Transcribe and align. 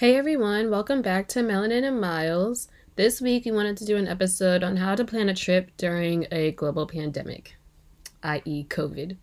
Hey 0.00 0.16
everyone, 0.16 0.70
welcome 0.70 1.02
back 1.02 1.28
to 1.28 1.40
Melanin 1.40 1.86
and 1.86 2.00
Miles. 2.00 2.68
This 2.96 3.20
week 3.20 3.44
we 3.44 3.50
wanted 3.50 3.76
to 3.76 3.84
do 3.84 3.98
an 3.98 4.08
episode 4.08 4.64
on 4.64 4.78
how 4.78 4.94
to 4.94 5.04
plan 5.04 5.28
a 5.28 5.34
trip 5.34 5.72
during 5.76 6.26
a 6.32 6.52
global 6.52 6.86
pandemic, 6.86 7.58
i.e., 8.22 8.64
COVID. 8.64 9.18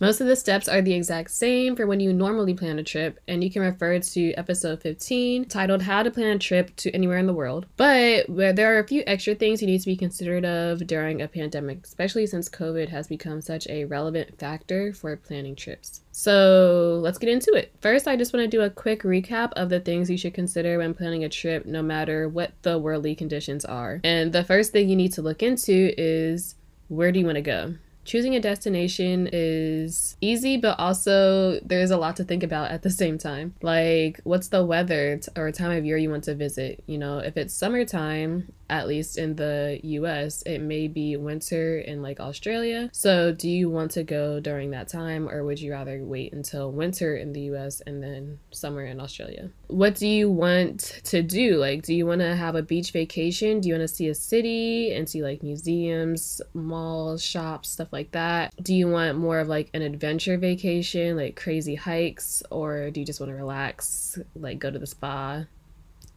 Most 0.00 0.20
of 0.20 0.28
the 0.28 0.36
steps 0.36 0.68
are 0.68 0.80
the 0.80 0.94
exact 0.94 1.32
same 1.32 1.74
for 1.74 1.84
when 1.84 1.98
you 1.98 2.12
normally 2.12 2.54
plan 2.54 2.78
a 2.78 2.84
trip, 2.84 3.18
and 3.26 3.42
you 3.42 3.50
can 3.50 3.62
refer 3.62 3.98
to 3.98 4.32
episode 4.34 4.80
15 4.80 5.46
titled 5.46 5.82
How 5.82 6.04
to 6.04 6.10
Plan 6.12 6.36
a 6.36 6.38
Trip 6.38 6.74
to 6.76 6.92
Anywhere 6.92 7.18
in 7.18 7.26
the 7.26 7.34
World. 7.34 7.66
But 7.76 8.26
there 8.28 8.72
are 8.72 8.78
a 8.78 8.86
few 8.86 9.02
extra 9.08 9.34
things 9.34 9.60
you 9.60 9.66
need 9.66 9.80
to 9.80 9.86
be 9.86 9.96
considerate 9.96 10.44
of 10.44 10.86
during 10.86 11.20
a 11.20 11.26
pandemic, 11.26 11.84
especially 11.84 12.28
since 12.28 12.48
COVID 12.48 12.90
has 12.90 13.08
become 13.08 13.40
such 13.40 13.66
a 13.66 13.86
relevant 13.86 14.38
factor 14.38 14.92
for 14.92 15.16
planning 15.16 15.56
trips. 15.56 16.02
So 16.12 17.00
let's 17.02 17.18
get 17.18 17.30
into 17.30 17.50
it. 17.54 17.72
First, 17.80 18.06
I 18.06 18.14
just 18.14 18.32
want 18.32 18.44
to 18.44 18.56
do 18.56 18.62
a 18.62 18.70
quick 18.70 19.02
recap 19.02 19.52
of 19.54 19.68
the 19.68 19.80
things 19.80 20.08
you 20.08 20.16
should 20.16 20.32
consider 20.32 20.78
when 20.78 20.94
planning 20.94 21.24
a 21.24 21.28
trip, 21.28 21.66
no 21.66 21.82
matter 21.82 22.28
what 22.28 22.52
the 22.62 22.78
worldly 22.78 23.16
conditions 23.16 23.64
are. 23.64 24.00
And 24.04 24.32
the 24.32 24.44
first 24.44 24.70
thing 24.70 24.88
you 24.88 24.94
need 24.94 25.14
to 25.14 25.22
look 25.22 25.42
into 25.42 25.92
is 25.98 26.54
where 26.86 27.10
do 27.10 27.18
you 27.18 27.26
want 27.26 27.36
to 27.36 27.42
go? 27.42 27.74
Choosing 28.08 28.34
a 28.34 28.40
destination 28.40 29.28
is 29.30 30.16
easy, 30.22 30.56
but 30.56 30.78
also 30.80 31.60
there's 31.60 31.90
a 31.90 31.98
lot 31.98 32.16
to 32.16 32.24
think 32.24 32.42
about 32.42 32.70
at 32.70 32.82
the 32.82 32.90
same 32.90 33.18
time. 33.18 33.54
Like, 33.60 34.20
what's 34.24 34.48
the 34.48 34.64
weather 34.64 35.20
or 35.36 35.52
time 35.52 35.76
of 35.76 35.84
year 35.84 35.98
you 35.98 36.10
want 36.10 36.24
to 36.24 36.34
visit? 36.34 36.82
You 36.86 36.96
know, 36.96 37.18
if 37.18 37.36
it's 37.36 37.52
summertime, 37.52 38.50
at 38.70 38.86
least 38.86 39.18
in 39.18 39.36
the 39.36 39.80
US, 39.82 40.42
it 40.42 40.58
may 40.60 40.88
be 40.88 41.16
winter 41.16 41.78
in 41.78 42.02
like 42.02 42.20
Australia. 42.20 42.90
So, 42.92 43.32
do 43.32 43.48
you 43.48 43.70
want 43.70 43.90
to 43.92 44.04
go 44.04 44.40
during 44.40 44.70
that 44.70 44.88
time 44.88 45.28
or 45.28 45.44
would 45.44 45.60
you 45.60 45.72
rather 45.72 46.02
wait 46.02 46.32
until 46.32 46.70
winter 46.70 47.16
in 47.16 47.32
the 47.32 47.40
US 47.52 47.80
and 47.86 48.02
then 48.02 48.38
summer 48.50 48.84
in 48.84 49.00
Australia? 49.00 49.50
What 49.68 49.94
do 49.94 50.06
you 50.06 50.30
want 50.30 51.00
to 51.04 51.22
do? 51.22 51.56
Like, 51.56 51.82
do 51.82 51.94
you 51.94 52.06
want 52.06 52.20
to 52.20 52.34
have 52.34 52.54
a 52.54 52.62
beach 52.62 52.92
vacation? 52.92 53.60
Do 53.60 53.68
you 53.68 53.74
want 53.74 53.88
to 53.88 53.94
see 53.94 54.08
a 54.08 54.14
city 54.14 54.92
and 54.94 55.08
see 55.08 55.22
like 55.22 55.42
museums, 55.42 56.40
malls, 56.54 57.22
shops, 57.22 57.70
stuff 57.70 57.92
like 57.92 58.10
that? 58.12 58.52
Do 58.62 58.74
you 58.74 58.88
want 58.88 59.18
more 59.18 59.38
of 59.40 59.48
like 59.48 59.70
an 59.74 59.82
adventure 59.82 60.36
vacation, 60.36 61.16
like 61.16 61.36
crazy 61.36 61.74
hikes, 61.74 62.42
or 62.50 62.90
do 62.90 63.00
you 63.00 63.06
just 63.06 63.20
want 63.20 63.30
to 63.30 63.36
relax, 63.36 64.18
like 64.34 64.58
go 64.58 64.70
to 64.70 64.78
the 64.78 64.86
spa? 64.86 65.44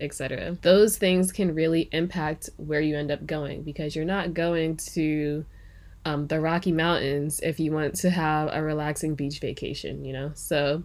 Etc. 0.01 0.57
Those 0.61 0.97
things 0.97 1.31
can 1.31 1.55
really 1.55 1.87
impact 1.91 2.49
where 2.57 2.81
you 2.81 2.97
end 2.97 3.11
up 3.11 3.25
going 3.25 3.63
because 3.63 3.95
you're 3.95 4.03
not 4.05 4.33
going 4.33 4.77
to 4.77 5.45
um, 6.05 6.27
the 6.27 6.39
Rocky 6.39 6.71
Mountains 6.71 7.39
if 7.41 7.59
you 7.59 7.71
want 7.71 7.95
to 7.95 8.09
have 8.09 8.49
a 8.51 8.61
relaxing 8.61 9.15
beach 9.15 9.39
vacation, 9.39 10.03
you 10.03 10.13
know? 10.13 10.31
So, 10.33 10.83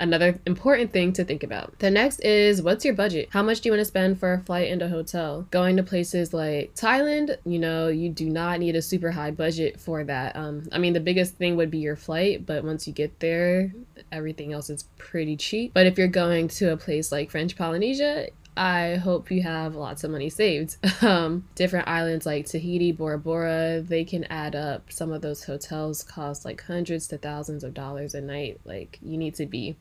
another 0.00 0.38
important 0.46 0.92
thing 0.92 1.12
to 1.12 1.24
think 1.24 1.42
about. 1.42 1.78
The 1.78 1.90
next 1.90 2.20
is 2.20 2.62
what's 2.62 2.84
your 2.84 2.94
budget? 2.94 3.28
How 3.32 3.42
much 3.42 3.60
do 3.60 3.68
you 3.68 3.72
want 3.72 3.80
to 3.80 3.84
spend 3.84 4.18
for 4.18 4.32
a 4.32 4.40
flight 4.40 4.70
and 4.70 4.82
a 4.82 4.88
hotel? 4.88 5.46
Going 5.50 5.76
to 5.76 5.82
places 5.82 6.32
like 6.32 6.74
Thailand, 6.74 7.36
you 7.44 7.58
know, 7.58 7.88
you 7.88 8.08
do 8.08 8.28
not 8.28 8.60
need 8.60 8.76
a 8.76 8.82
super 8.82 9.10
high 9.10 9.30
budget 9.30 9.80
for 9.80 10.04
that. 10.04 10.36
Um, 10.36 10.68
I 10.72 10.78
mean, 10.78 10.92
the 10.92 11.00
biggest 11.00 11.36
thing 11.36 11.56
would 11.56 11.70
be 11.70 11.78
your 11.78 11.96
flight, 11.96 12.46
but 12.46 12.64
once 12.64 12.86
you 12.86 12.92
get 12.92 13.20
there, 13.20 13.72
everything 14.12 14.52
else 14.52 14.70
is 14.70 14.84
pretty 14.98 15.36
cheap. 15.36 15.72
But 15.74 15.86
if 15.86 15.98
you're 15.98 16.08
going 16.08 16.48
to 16.48 16.72
a 16.72 16.76
place 16.76 17.12
like 17.12 17.30
French 17.30 17.56
Polynesia, 17.56 18.28
I 18.58 18.96
hope 18.96 19.30
you 19.30 19.42
have 19.44 19.76
lots 19.76 20.02
of 20.02 20.10
money 20.10 20.28
saved. 20.30 20.76
Um, 21.00 21.48
different 21.54 21.86
islands 21.86 22.26
like 22.26 22.46
Tahiti, 22.46 22.90
Bora 22.90 23.18
Bora, 23.18 23.80
they 23.80 24.04
can 24.04 24.24
add 24.24 24.56
up. 24.56 24.90
Some 24.90 25.12
of 25.12 25.22
those 25.22 25.44
hotels 25.44 26.02
cost 26.02 26.44
like 26.44 26.60
hundreds 26.62 27.06
to 27.08 27.18
thousands 27.18 27.62
of 27.62 27.72
dollars 27.72 28.14
a 28.14 28.20
night. 28.20 28.60
Like, 28.64 28.98
you 29.00 29.16
need 29.16 29.36
to 29.36 29.46
be 29.46 29.76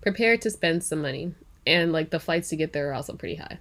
prepared 0.00 0.40
to 0.42 0.50
spend 0.50 0.82
some 0.82 1.02
money. 1.02 1.34
And 1.66 1.92
like 1.92 2.08
the 2.08 2.18
flights 2.18 2.48
to 2.48 2.56
get 2.56 2.72
there 2.72 2.88
are 2.90 2.94
also 2.94 3.12
pretty 3.12 3.34
high. 3.34 3.58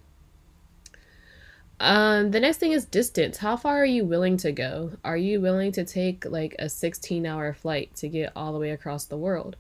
Um, 1.82 2.32
the 2.32 2.40
next 2.40 2.58
thing 2.58 2.72
is 2.72 2.86
distance. 2.86 3.38
How 3.38 3.58
far 3.58 3.82
are 3.82 3.86
you 3.86 4.06
willing 4.06 4.38
to 4.38 4.54
go? 4.54 4.94
Are 5.04 5.18
you 5.18 5.42
willing 5.42 5.74
to 5.74 5.84
take 5.84 6.24
like 6.26 6.56
a 6.60 6.70
16 6.70 7.26
hour 7.26 7.54
flight 7.54 7.94
to 7.98 8.08
get 8.08 8.32
all 8.38 8.54
the 8.54 8.60
way 8.60 8.70
across 8.70 9.04
the 9.04 9.18
world? 9.18 9.58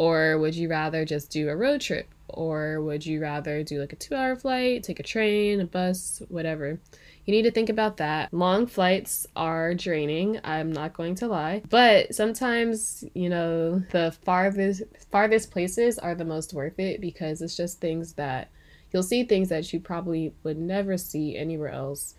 Or 0.00 0.38
would 0.38 0.54
you 0.54 0.70
rather 0.70 1.04
just 1.04 1.30
do 1.30 1.50
a 1.50 1.56
road 1.56 1.82
trip? 1.82 2.08
Or 2.28 2.80
would 2.80 3.04
you 3.04 3.20
rather 3.20 3.62
do 3.62 3.78
like 3.78 3.92
a 3.92 3.96
two 3.96 4.14
hour 4.14 4.34
flight, 4.34 4.82
take 4.82 4.98
a 4.98 5.02
train, 5.02 5.60
a 5.60 5.66
bus, 5.66 6.22
whatever? 6.30 6.80
You 7.26 7.34
need 7.34 7.42
to 7.42 7.50
think 7.50 7.68
about 7.68 7.98
that. 7.98 8.32
Long 8.32 8.66
flights 8.66 9.26
are 9.36 9.74
draining, 9.74 10.40
I'm 10.42 10.72
not 10.72 10.94
going 10.94 11.16
to 11.16 11.28
lie. 11.28 11.60
But 11.68 12.14
sometimes, 12.14 13.04
you 13.12 13.28
know, 13.28 13.82
the 13.90 14.16
farthest 14.24 14.84
farthest 15.10 15.50
places 15.50 15.98
are 15.98 16.14
the 16.14 16.24
most 16.24 16.54
worth 16.54 16.78
it 16.78 17.02
because 17.02 17.42
it's 17.42 17.54
just 17.54 17.78
things 17.78 18.14
that 18.14 18.48
you'll 18.94 19.02
see 19.02 19.24
things 19.24 19.50
that 19.50 19.70
you 19.70 19.80
probably 19.80 20.32
would 20.44 20.56
never 20.56 20.96
see 20.96 21.36
anywhere 21.36 21.72
else 21.72 22.14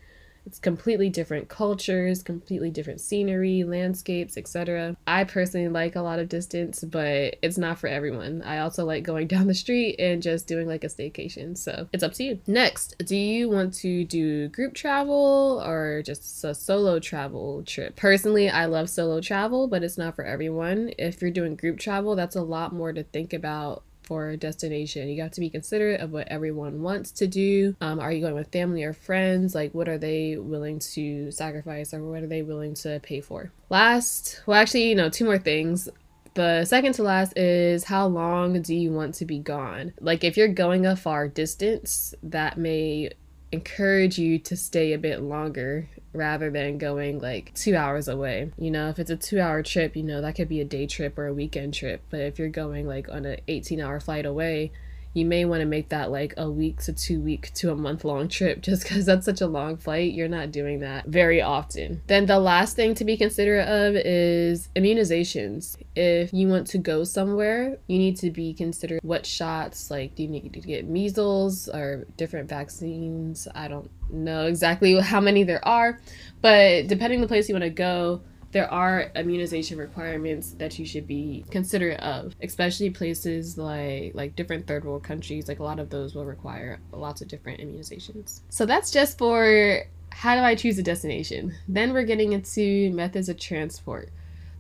it's 0.46 0.60
completely 0.60 1.10
different 1.10 1.50
cultures, 1.50 2.24
completely 2.24 2.70
different 2.70 3.02
scenery, 3.02 3.64
landscapes, 3.64 4.38
etc. 4.38 4.96
I 5.08 5.24
personally 5.24 5.68
like 5.68 5.96
a 5.96 6.02
lot 6.02 6.20
of 6.20 6.30
distance, 6.30 6.84
but 6.84 7.38
it's 7.42 7.58
not 7.58 7.80
for 7.80 7.88
everyone. 7.88 8.42
I 8.44 8.60
also 8.60 8.86
like 8.86 9.04
going 9.04 9.28
down 9.32 9.48
the 9.48 9.54
street 9.54 9.96
and 10.00 10.22
just 10.22 10.48
doing 10.48 10.68
like 10.68 10.84
a 10.84 10.88
staycation. 10.88 11.58
So 11.58 11.88
it's 11.94 12.04
up 12.04 12.14
to 12.14 12.24
you. 12.24 12.40
Next, 12.48 12.96
do 13.06 13.16
you 13.16 13.50
want 13.50 13.74
to 13.76 14.04
do 14.06 14.48
group 14.50 14.74
travel 14.74 15.62
or 15.66 16.02
just 16.04 16.44
a 16.44 16.56
solo 16.56 17.00
travel 17.00 17.64
trip? 17.64 17.96
Personally, 17.96 18.50
I 18.50 18.66
love 18.66 18.90
solo 18.90 19.22
travel, 19.22 19.68
but 19.68 19.84
it's 19.84 19.98
not 19.98 20.16
for 20.16 20.26
everyone. 20.26 20.92
If 20.98 21.22
you're 21.22 21.32
doing 21.32 21.56
group 21.56 21.80
travel, 21.80 22.16
that's 22.16 22.36
a 22.36 22.42
lot 22.42 22.74
more 22.74 22.94
to 22.94 23.04
think 23.04 23.34
about 23.34 23.84
for 24.12 24.36
destination. 24.36 25.08
You 25.08 25.22
have 25.22 25.32
to 25.32 25.40
be 25.40 25.50
considerate 25.50 26.02
of 26.02 26.12
what 26.12 26.28
everyone 26.28 26.82
wants 26.82 27.12
to 27.12 27.28
do. 27.28 27.78
Um, 27.80 27.98
are 28.02 28.12
you 28.12 28.20
going 28.20 28.34
with 28.36 28.52
family 28.52 28.84
or 28.84 28.92
friends? 28.92 29.56
Like, 29.56 29.74
what 29.74 29.88
are 29.88 29.98
they 29.98 30.36
willing 30.36 30.80
to 30.96 31.32
sacrifice 31.32 31.94
or 31.94 32.04
what 32.04 32.22
are 32.22 32.28
they 32.28 32.42
willing 32.42 32.74
to 32.74 33.00
pay 33.00 33.22
for? 33.22 33.54
Last, 33.70 34.42
well, 34.46 34.60
actually, 34.60 34.90
you 34.90 34.96
know, 34.96 35.08
two 35.08 35.24
more 35.24 35.38
things. 35.38 35.88
The 36.34 36.66
second 36.66 36.92
to 36.96 37.04
last 37.04 37.38
is 37.38 37.86
how 37.86 38.06
long 38.08 38.62
do 38.62 38.76
you 38.76 38.92
want 38.92 39.16
to 39.16 39.26
be 39.26 39.40
gone? 39.40 39.94
Like, 40.02 40.26
if 40.26 40.36
you're 40.36 40.50
going 40.50 40.86
a 40.86 40.98
far 40.98 41.30
distance, 41.30 42.14
that 42.22 42.58
may 42.58 43.12
encourage 43.52 44.18
you 44.18 44.40
to 44.40 44.56
stay 44.56 44.94
a 44.94 44.98
bit 44.98 45.22
longer 45.22 45.90
rather 46.14 46.50
than 46.50 46.78
going 46.78 47.20
like 47.20 47.54
two 47.54 47.76
hours 47.76 48.08
away. 48.08 48.52
You 48.58 48.72
know, 48.72 48.90
if 48.90 49.00
it's 49.00 49.12
a 49.12 49.16
two 49.16 49.40
hour 49.40 49.62
trip, 49.64 49.96
you 49.96 50.04
know, 50.04 50.22
that 50.22 50.36
could 50.36 50.50
be 50.50 50.62
a 50.62 50.66
day 50.66 50.88
trip 50.88 51.18
or 51.18 51.28
a 51.28 51.34
weekend 51.34 51.74
trip. 51.74 52.02
But 52.10 52.22
if 52.22 52.40
you're 52.40 52.50
going 52.50 52.88
like 52.88 53.10
on 53.10 53.26
an 53.26 53.40
18 53.48 53.80
hour 53.82 54.00
flight 54.00 54.26
away, 54.26 54.72
you 55.14 55.26
may 55.26 55.46
want 55.46 55.62
to 55.62 55.66
make 55.66 55.90
that 55.90 56.12
like 56.12 56.34
a 56.38 56.50
week 56.50 56.82
to 56.82 56.94
two 56.94 57.20
week 57.20 57.54
to 57.54 57.72
a 57.72 57.76
month 57.76 58.06
long 58.06 58.28
trip 58.28 58.62
just 58.72 58.84
because 58.84 59.06
that's 59.06 59.26
such 59.26 59.42
a 59.42 59.48
long 59.48 59.78
flight. 59.78 60.14
You're 60.14 60.28
not 60.28 60.52
doing 60.52 60.80
that 60.80 61.08
very 61.08 61.42
often. 61.42 62.02
Then 62.08 62.26
the 62.26 62.40
last 62.40 62.76
thing 62.76 62.96
to 62.96 63.06
be 63.06 63.18
considerate 63.18 63.68
of 63.68 63.96
is 63.96 64.70
immunizations. 64.76 65.78
If 65.96 66.34
you 66.34 66.48
want 66.48 66.68
to 66.68 66.78
go 66.78 67.04
somewhere, 67.04 67.78
you 67.88 67.98
need 67.98 68.18
to 68.18 68.32
be 68.32 68.54
considerate 68.54 69.04
what 69.04 69.26
shots, 69.26 69.92
like, 69.92 70.16
do 70.16 70.24
you 70.24 70.30
need 70.30 70.54
to 70.54 70.62
get 70.62 70.88
measles 70.88 71.68
or 71.68 72.06
different 72.18 72.48
vaccines? 72.48 73.48
I 73.54 73.68
don't 73.68 73.90
know 74.10 74.46
exactly 74.46 75.00
how 75.00 75.20
many 75.20 75.44
there 75.44 75.66
are, 75.68 76.00
but 76.42 76.88
depending 76.88 77.22
the 77.22 77.28
place 77.28 77.50
you 77.50 77.56
want 77.56 77.64
to 77.64 77.70
go, 77.70 78.22
there 78.52 78.72
are 78.72 79.12
immunization 79.16 79.78
requirements 79.78 80.52
that 80.60 80.78
you 80.78 80.86
should 80.86 81.08
be 81.08 81.46
considerate 81.52 82.00
of, 82.00 82.36
especially 82.42 82.90
places 82.90 83.58
like 83.58 84.12
like 84.14 84.36
different 84.36 84.68
third 84.68 84.86
world 84.86 85.04
countries. 85.04 85.48
Like 85.48 85.60
a 85.60 85.64
lot 85.64 85.80
of 85.80 85.90
those 85.90 86.16
will 86.16 86.26
require 86.26 86.80
lots 86.92 87.22
of 87.22 87.28
different 87.28 87.62
immunizations. 87.62 88.42
So 88.50 88.66
that's 88.66 88.92
just 88.92 89.18
for 89.18 89.84
how 90.12 90.36
do 90.36 90.42
I 90.42 90.56
choose 90.56 90.78
a 90.78 90.84
destination. 90.84 91.56
Then 91.68 91.94
we're 91.94 92.04
getting 92.04 92.34
into 92.34 92.92
methods 92.92 93.30
of 93.30 93.40
transport. 93.40 94.10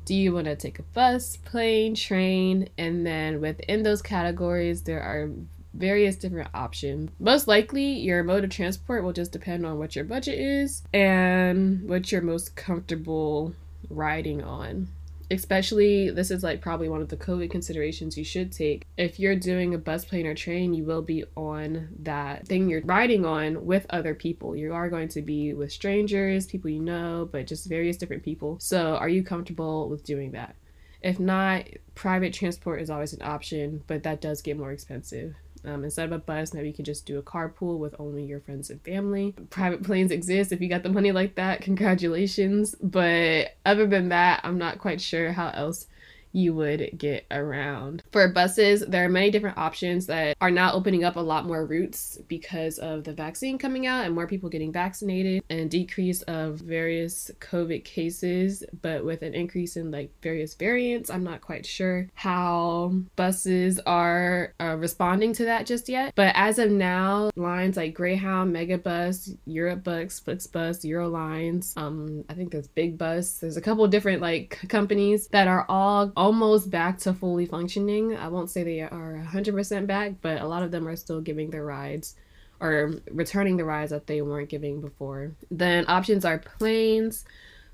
Do 0.05 0.15
you 0.15 0.33
want 0.33 0.45
to 0.45 0.55
take 0.55 0.79
a 0.79 0.83
bus, 0.83 1.38
plane, 1.38 1.93
train? 1.93 2.69
And 2.77 3.05
then 3.05 3.39
within 3.39 3.83
those 3.83 4.01
categories, 4.01 4.81
there 4.81 5.01
are 5.01 5.29
various 5.73 6.15
different 6.15 6.49
options. 6.53 7.11
Most 7.19 7.47
likely, 7.47 7.93
your 7.99 8.23
mode 8.23 8.43
of 8.43 8.49
transport 8.49 9.03
will 9.03 9.13
just 9.13 9.31
depend 9.31 9.65
on 9.65 9.77
what 9.77 9.95
your 9.95 10.05
budget 10.05 10.39
is 10.39 10.83
and 10.93 11.88
what 11.88 12.11
you're 12.11 12.21
most 12.21 12.55
comfortable 12.55 13.53
riding 13.95 14.43
on. 14.43 14.88
Especially, 15.29 16.09
this 16.09 16.29
is 16.29 16.43
like 16.43 16.59
probably 16.59 16.89
one 16.89 17.01
of 17.01 17.07
the 17.07 17.15
COVID 17.15 17.49
considerations 17.49 18.17
you 18.17 18.25
should 18.25 18.51
take. 18.51 18.85
If 18.97 19.17
you're 19.17 19.35
doing 19.35 19.73
a 19.73 19.77
bus, 19.77 20.03
plane, 20.03 20.27
or 20.27 20.35
train, 20.35 20.73
you 20.73 20.83
will 20.83 21.01
be 21.01 21.23
on 21.38 21.88
that 21.99 22.47
thing 22.47 22.67
you're 22.67 22.81
riding 22.81 23.25
on 23.25 23.65
with 23.65 23.85
other 23.89 24.13
people. 24.13 24.57
You 24.57 24.73
are 24.73 24.89
going 24.89 25.07
to 25.09 25.21
be 25.21 25.53
with 25.53 25.71
strangers, 25.71 26.47
people 26.47 26.69
you 26.69 26.81
know, 26.81 27.29
but 27.31 27.47
just 27.47 27.69
various 27.69 27.95
different 27.95 28.23
people. 28.23 28.57
So, 28.59 28.97
are 28.97 29.07
you 29.07 29.23
comfortable 29.23 29.88
with 29.88 30.03
doing 30.03 30.31
that? 30.31 30.55
If 31.01 31.19
not, 31.19 31.65
private 31.95 32.33
transport 32.33 32.81
is 32.81 32.89
always 32.89 33.13
an 33.13 33.21
option, 33.21 33.83
but 33.88 34.03
that 34.03 34.21
does 34.21 34.41
get 34.41 34.57
more 34.57 34.71
expensive. 34.71 35.33
Um, 35.63 35.83
instead 35.83 36.05
of 36.05 36.11
a 36.11 36.19
bus, 36.19 36.53
maybe 36.53 36.67
you 36.67 36.73
can 36.73 36.85
just 36.85 37.05
do 37.05 37.19
a 37.19 37.23
carpool 37.23 37.77
with 37.77 37.95
only 37.99 38.23
your 38.23 38.39
friends 38.39 38.69
and 38.69 38.81
family. 38.81 39.35
Private 39.49 39.83
planes 39.83 40.11
exist 40.11 40.51
if 40.51 40.61
you 40.61 40.69
got 40.69 40.83
the 40.83 40.89
money 40.89 41.11
like 41.11 41.35
that. 41.35 41.61
Congratulations. 41.61 42.75
But 42.81 43.57
other 43.65 43.85
than 43.85 44.09
that, 44.09 44.41
I'm 44.43 44.57
not 44.57 44.79
quite 44.79 45.01
sure 45.01 45.31
how 45.31 45.49
else 45.49 45.87
you 46.31 46.53
would 46.53 46.91
get 46.97 47.25
around. 47.31 48.03
For 48.11 48.27
buses, 48.29 48.81
there 48.87 49.05
are 49.05 49.09
many 49.09 49.31
different 49.31 49.57
options 49.57 50.05
that 50.07 50.37
are 50.41 50.51
now 50.51 50.73
opening 50.73 51.03
up 51.03 51.15
a 51.15 51.21
lot 51.21 51.45
more 51.45 51.65
routes 51.65 52.17
because 52.27 52.77
of 52.79 53.03
the 53.03 53.13
vaccine 53.13 53.57
coming 53.57 53.87
out 53.87 54.05
and 54.05 54.15
more 54.15 54.27
people 54.27 54.49
getting 54.49 54.71
vaccinated 54.71 55.43
and 55.49 55.69
decrease 55.69 56.21
of 56.23 56.55
various 56.57 57.31
COVID 57.39 57.83
cases, 57.83 58.63
but 58.81 59.03
with 59.05 59.21
an 59.21 59.33
increase 59.33 59.77
in 59.77 59.91
like 59.91 60.11
various 60.21 60.55
variants. 60.55 61.09
I'm 61.09 61.23
not 61.23 61.41
quite 61.41 61.65
sure 61.65 62.09
how 62.13 62.93
buses 63.15 63.79
are 63.85 64.53
uh, 64.59 64.75
responding 64.77 65.33
to 65.33 65.45
that 65.45 65.65
just 65.65 65.89
yet. 65.89 66.13
But 66.15 66.33
as 66.35 66.59
of 66.59 66.71
now, 66.71 67.31
lines 67.35 67.77
like 67.77 67.93
Greyhound, 67.93 68.55
Megabus, 68.55 69.37
Eurobus, 69.47 70.21
Flixbus, 70.21 70.85
Eurolines, 70.85 71.77
um, 71.77 72.23
I 72.29 72.33
think 72.33 72.51
there's 72.51 72.67
Big 72.67 72.97
Bus. 72.97 73.39
There's 73.39 73.57
a 73.57 73.61
couple 73.61 73.87
different 73.87 74.21
like 74.21 74.59
companies 74.69 75.27
that 75.27 75.47
are 75.47 75.65
all 75.67 76.11
almost 76.21 76.69
back 76.69 77.00
to 77.00 77.15
fully 77.15 77.47
functioning. 77.47 78.15
I 78.15 78.27
won't 78.27 78.51
say 78.51 78.62
they 78.62 78.81
are 78.81 79.25
100% 79.27 79.88
back, 79.88 80.13
but 80.21 80.39
a 80.39 80.45
lot 80.45 80.62
of 80.62 80.69
them 80.69 80.88
are 80.88 80.95
still 80.95 81.19
giving 81.19 81.50
their 81.50 81.65
rides 81.65 82.15
or 82.59 82.94
returning 83.09 83.57
the 83.57 83.65
rides 83.65 83.89
that 83.89 84.06
they 84.06 84.21
weren't 84.21 84.47
giving 84.47 84.81
before. 84.81 85.31
Then 85.50 85.83
options 85.88 86.23
are 86.23 86.38
planes. 86.38 87.25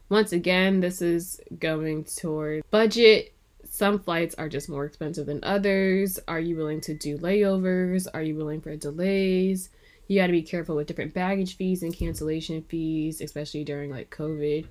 Once 0.08 0.32
again, 0.32 0.80
this 0.80 1.02
is 1.02 1.42
going 1.60 2.06
toward 2.06 2.64
budget. 2.72 3.34
Some 3.70 4.00
flights 4.00 4.34
are 4.36 4.48
just 4.48 4.70
more 4.70 4.86
expensive 4.86 5.26
than 5.26 5.44
others. 5.44 6.18
Are 6.30 6.40
you 6.40 6.56
willing 6.56 6.80
to 6.82 6.94
do 6.94 7.18
layovers? 7.18 8.08
Are 8.14 8.22
you 8.22 8.36
willing 8.36 8.62
for 8.62 8.78
delays? 8.78 9.70
You 10.08 10.22
got 10.22 10.28
to 10.28 10.32
be 10.32 10.42
careful 10.42 10.78
with 10.78 10.88
different 10.88 11.14
baggage 11.14 11.58
fees 11.58 11.84
and 11.84 11.94
cancellation 11.94 12.62
fees, 12.62 13.20
especially 13.20 13.66
during 13.66 13.92
like 13.92 14.10
COVID. 14.10 14.68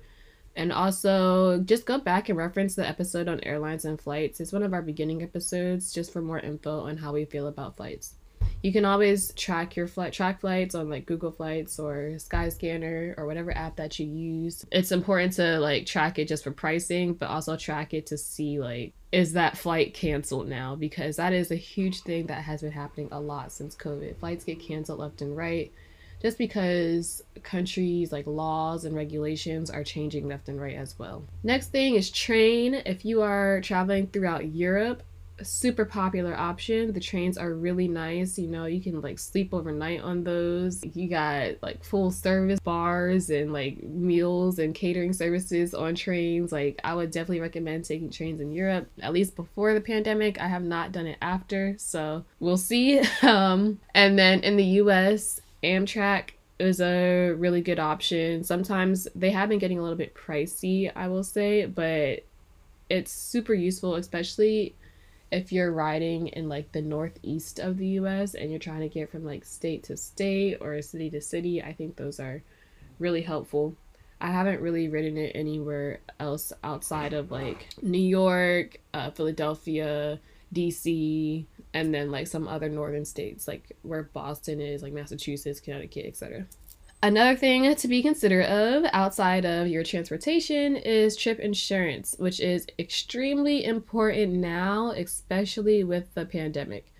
And 0.57 0.73
also, 0.73 1.59
just 1.59 1.85
go 1.85 1.99
back 1.99 2.29
and 2.29 2.37
reference 2.37 2.73
the 2.73 2.87
episode 2.87 3.27
on 3.27 3.39
airlines 3.43 3.85
and 3.85 4.01
flights. 4.01 4.39
It's 4.39 4.51
one 4.51 4.63
of 4.63 4.73
our 4.73 4.81
beginning 4.81 5.21
episodes 5.21 5.93
just 5.93 6.11
for 6.11 6.19
more 6.19 6.39
info 6.39 6.79
on 6.81 6.97
how 6.97 7.13
we 7.13 7.25
feel 7.25 7.45
about 7.45 7.77
flights. 7.77 8.15
You 8.63 8.73
can 8.73 8.83
always 8.83 9.31
track 9.33 9.75
your 9.75 9.87
flight 9.87 10.13
track 10.13 10.41
flights 10.41 10.73
on 10.73 10.89
like 10.89 11.05
Google 11.05 11.31
Flights 11.31 11.77
or 11.77 12.13
Skyscanner 12.15 13.13
or 13.15 13.27
whatever 13.27 13.55
app 13.55 13.75
that 13.75 13.99
you 13.99 14.07
use. 14.07 14.65
It's 14.71 14.91
important 14.91 15.33
to 15.33 15.59
like 15.59 15.85
track 15.85 16.17
it 16.17 16.27
just 16.27 16.43
for 16.43 16.51
pricing, 16.51 17.13
but 17.13 17.29
also 17.29 17.55
track 17.55 17.93
it 17.93 18.07
to 18.07 18.17
see 18.17 18.59
like 18.59 18.93
is 19.11 19.33
that 19.33 19.59
flight 19.59 19.93
canceled 19.93 20.49
now 20.49 20.75
because 20.75 21.17
that 21.17 21.33
is 21.33 21.51
a 21.51 21.55
huge 21.55 22.01
thing 22.01 22.25
that 22.27 22.41
has 22.41 22.61
been 22.61 22.71
happening 22.71 23.09
a 23.11 23.19
lot 23.19 23.51
since 23.51 23.75
COVID. 23.75 24.17
Flights 24.17 24.43
get 24.43 24.59
canceled 24.59 24.99
left 24.99 25.21
and 25.21 25.37
right 25.37 25.71
just 26.21 26.37
because 26.37 27.23
countries 27.43 28.11
like 28.11 28.27
laws 28.27 28.85
and 28.85 28.95
regulations 28.95 29.69
are 29.69 29.83
changing 29.83 30.27
left 30.27 30.49
and 30.49 30.59
right 30.59 30.75
as 30.75 30.97
well. 30.97 31.23
Next 31.43 31.67
thing 31.67 31.95
is 31.95 32.09
train. 32.09 32.75
If 32.85 33.05
you 33.05 33.21
are 33.21 33.61
traveling 33.61 34.07
throughout 34.07 34.53
Europe, 34.53 35.03
super 35.43 35.85
popular 35.85 36.35
option. 36.35 36.93
The 36.93 36.99
trains 36.99 37.37
are 37.37 37.53
really 37.53 37.87
nice. 37.87 38.37
You 38.37 38.47
know, 38.47 38.65
you 38.65 38.81
can 38.81 39.01
like 39.01 39.19
sleep 39.19 39.53
overnight 39.53 40.01
on 40.01 40.23
those. 40.23 40.83
You 40.95 41.09
got 41.09 41.61
like 41.61 41.83
full 41.83 42.11
service 42.11 42.59
bars 42.59 43.29
and 43.29 43.53
like 43.53 43.83
meals 43.83 44.59
and 44.59 44.73
catering 44.73 45.13
services 45.13 45.73
on 45.73 45.95
trains. 45.95 46.51
Like, 46.51 46.79
I 46.83 46.95
would 46.95 47.11
definitely 47.11 47.41
recommend 47.41 47.85
taking 47.85 48.09
trains 48.09 48.41
in 48.41 48.51
Europe, 48.51 48.87
at 49.01 49.13
least 49.13 49.35
before 49.35 49.73
the 49.73 49.81
pandemic. 49.81 50.39
I 50.39 50.47
have 50.47 50.63
not 50.63 50.91
done 50.91 51.07
it 51.07 51.17
after, 51.21 51.75
so 51.77 52.25
we'll 52.39 52.57
see. 52.57 53.01
Um, 53.27 53.79
and 53.93 54.17
then 54.17 54.39
in 54.41 54.55
the 54.55 54.63
US, 54.63 55.41
Amtrak 55.63 56.31
is 56.59 56.81
a 56.81 57.31
really 57.31 57.61
good 57.61 57.79
option. 57.79 58.43
Sometimes 58.43 59.07
they 59.15 59.31
have 59.31 59.49
been 59.49 59.59
getting 59.59 59.79
a 59.79 59.81
little 59.81 59.97
bit 59.97 60.15
pricey, 60.15 60.91
I 60.95 61.07
will 61.07 61.23
say, 61.23 61.65
but 61.65 62.23
it's 62.89 63.11
super 63.11 63.53
useful, 63.53 63.95
especially 63.95 64.75
if 65.31 65.51
you're 65.51 65.71
riding 65.71 66.27
in 66.27 66.47
like 66.47 66.71
the 66.71 66.81
northeast 66.81 67.59
of 67.59 67.77
the 67.77 67.87
US 67.99 68.33
and 68.33 68.49
you're 68.49 68.59
trying 68.59 68.79
to 68.81 68.87
get 68.87 69.11
from 69.11 69.25
like 69.25 69.43
state 69.43 69.83
to 69.83 69.97
state 69.97 70.57
or 70.61 70.81
city 70.81 71.09
to 71.09 71.21
city. 71.21 71.61
I 71.61 71.73
think 71.73 71.95
those 71.95 72.19
are 72.19 72.41
really 72.97 73.21
helpful. 73.21 73.75
I 74.19 74.31
haven't 74.31 74.61
really 74.61 74.87
ridden 74.87 75.17
it 75.17 75.33
anywhere 75.35 75.99
else 76.19 76.51
outside 76.63 77.13
of 77.13 77.29
like 77.29 77.67
New 77.81 77.99
York, 77.99 78.79
uh, 78.93 79.11
Philadelphia, 79.11 80.19
DC, 80.53 81.45
and 81.73 81.93
then 81.93 82.11
like 82.11 82.27
some 82.27 82.47
other 82.47 82.69
northern 82.69 83.05
states 83.05 83.47
like 83.47 83.71
where 83.81 84.03
Boston 84.03 84.59
is, 84.59 84.81
like 84.81 84.93
Massachusetts, 84.93 85.59
Connecticut, 85.59 86.05
etc. 86.05 86.45
Another 87.03 87.35
thing 87.35 87.75
to 87.75 87.87
be 87.87 88.01
considerate 88.01 88.49
of 88.49 88.83
outside 88.91 89.45
of 89.45 89.67
your 89.67 89.83
transportation 89.83 90.75
is 90.75 91.15
trip 91.15 91.39
insurance, 91.39 92.15
which 92.17 92.39
is 92.39 92.65
extremely 92.79 93.63
important 93.65 94.33
now, 94.33 94.91
especially 94.91 95.83
with 95.83 96.11
the 96.15 96.25
pandemic. 96.25 96.91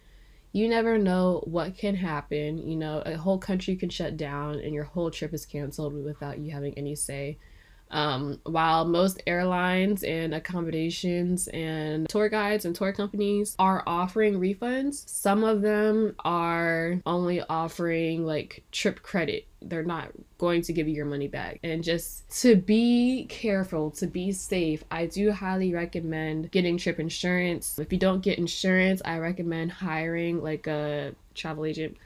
You 0.52 0.70
never 0.70 1.00
know 1.00 1.42
what 1.46 1.78
can 1.78 1.96
happen. 1.96 2.70
You 2.70 2.76
know, 2.78 3.02
a 3.08 3.18
whole 3.18 3.40
country 3.40 3.76
can 3.76 3.90
shut 3.90 4.18
down 4.18 4.60
and 4.60 4.74
your 4.74 4.84
whole 4.84 5.10
trip 5.10 5.34
is 5.34 5.48
canceled 5.48 5.94
without 6.04 6.38
you 6.38 6.52
having 6.52 6.76
any 6.76 6.96
say. 6.96 7.40
Um, 7.90 8.40
while 8.44 8.86
most 8.86 9.22
airlines 9.28 10.04
and 10.04 10.34
accommodations 10.34 11.48
and 11.50 12.08
tour 12.10 12.30
guides 12.30 12.66
and 12.66 12.76
tour 12.76 12.92
companies 12.92 13.56
are 13.60 13.84
offering 13.88 14.40
refunds, 14.40 15.08
some 15.08 15.44
of 15.44 15.62
them 15.62 16.16
are 16.26 17.02
only 17.06 17.42
offering 17.42 18.26
like 18.26 18.64
trip 18.72 19.02
credit. 19.04 19.46
They're 19.62 19.84
not 19.84 20.12
going 20.38 20.62
to 20.64 20.74
give 20.74 20.88
you 20.88 20.94
your 20.94 21.06
money 21.06 21.28
back. 21.28 21.60
And 21.64 21.84
just 21.84 22.30
to 22.42 22.56
be 22.56 23.26
careful, 23.30 23.92
to 23.92 24.08
be 24.08 24.32
safe, 24.32 24.84
I 24.92 25.08
do 25.08 25.32
highly 25.32 25.74
recommend 25.74 26.52
getting 26.52 26.78
trip 26.78 27.00
insurance. 27.00 27.80
If 27.80 27.92
you 27.92 28.00
don't 28.00 28.22
get 28.22 28.38
insurance, 28.38 29.02
I 29.04 29.18
recommend 29.18 29.72
hiring 29.72 30.44
like 30.44 30.68
a 30.68 31.16
travel 31.34 31.66
agent 31.66 31.98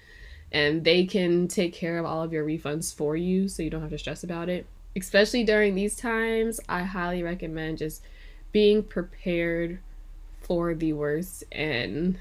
and 0.54 0.84
they 0.84 1.06
can 1.06 1.48
take 1.48 1.74
care 1.74 1.98
of 1.98 2.06
all 2.06 2.24
of 2.24 2.34
your 2.34 2.46
refunds 2.46 2.94
for 2.94 3.16
you 3.16 3.48
so 3.48 3.64
you 3.64 3.70
don't 3.70 3.82
have 3.82 3.90
to 3.90 3.98
stress 3.98 4.24
about 4.24 4.50
it 4.50 4.66
especially 4.96 5.44
during 5.44 5.76
these 5.76 5.96
times, 5.96 6.60
I 6.68 6.84
highly 6.84 7.24
recommend 7.24 7.78
just 7.78 8.04
being 8.52 8.84
prepared 8.84 9.80
for 10.42 10.74
the 10.74 10.94
worst 10.94 11.44
and 11.52 12.18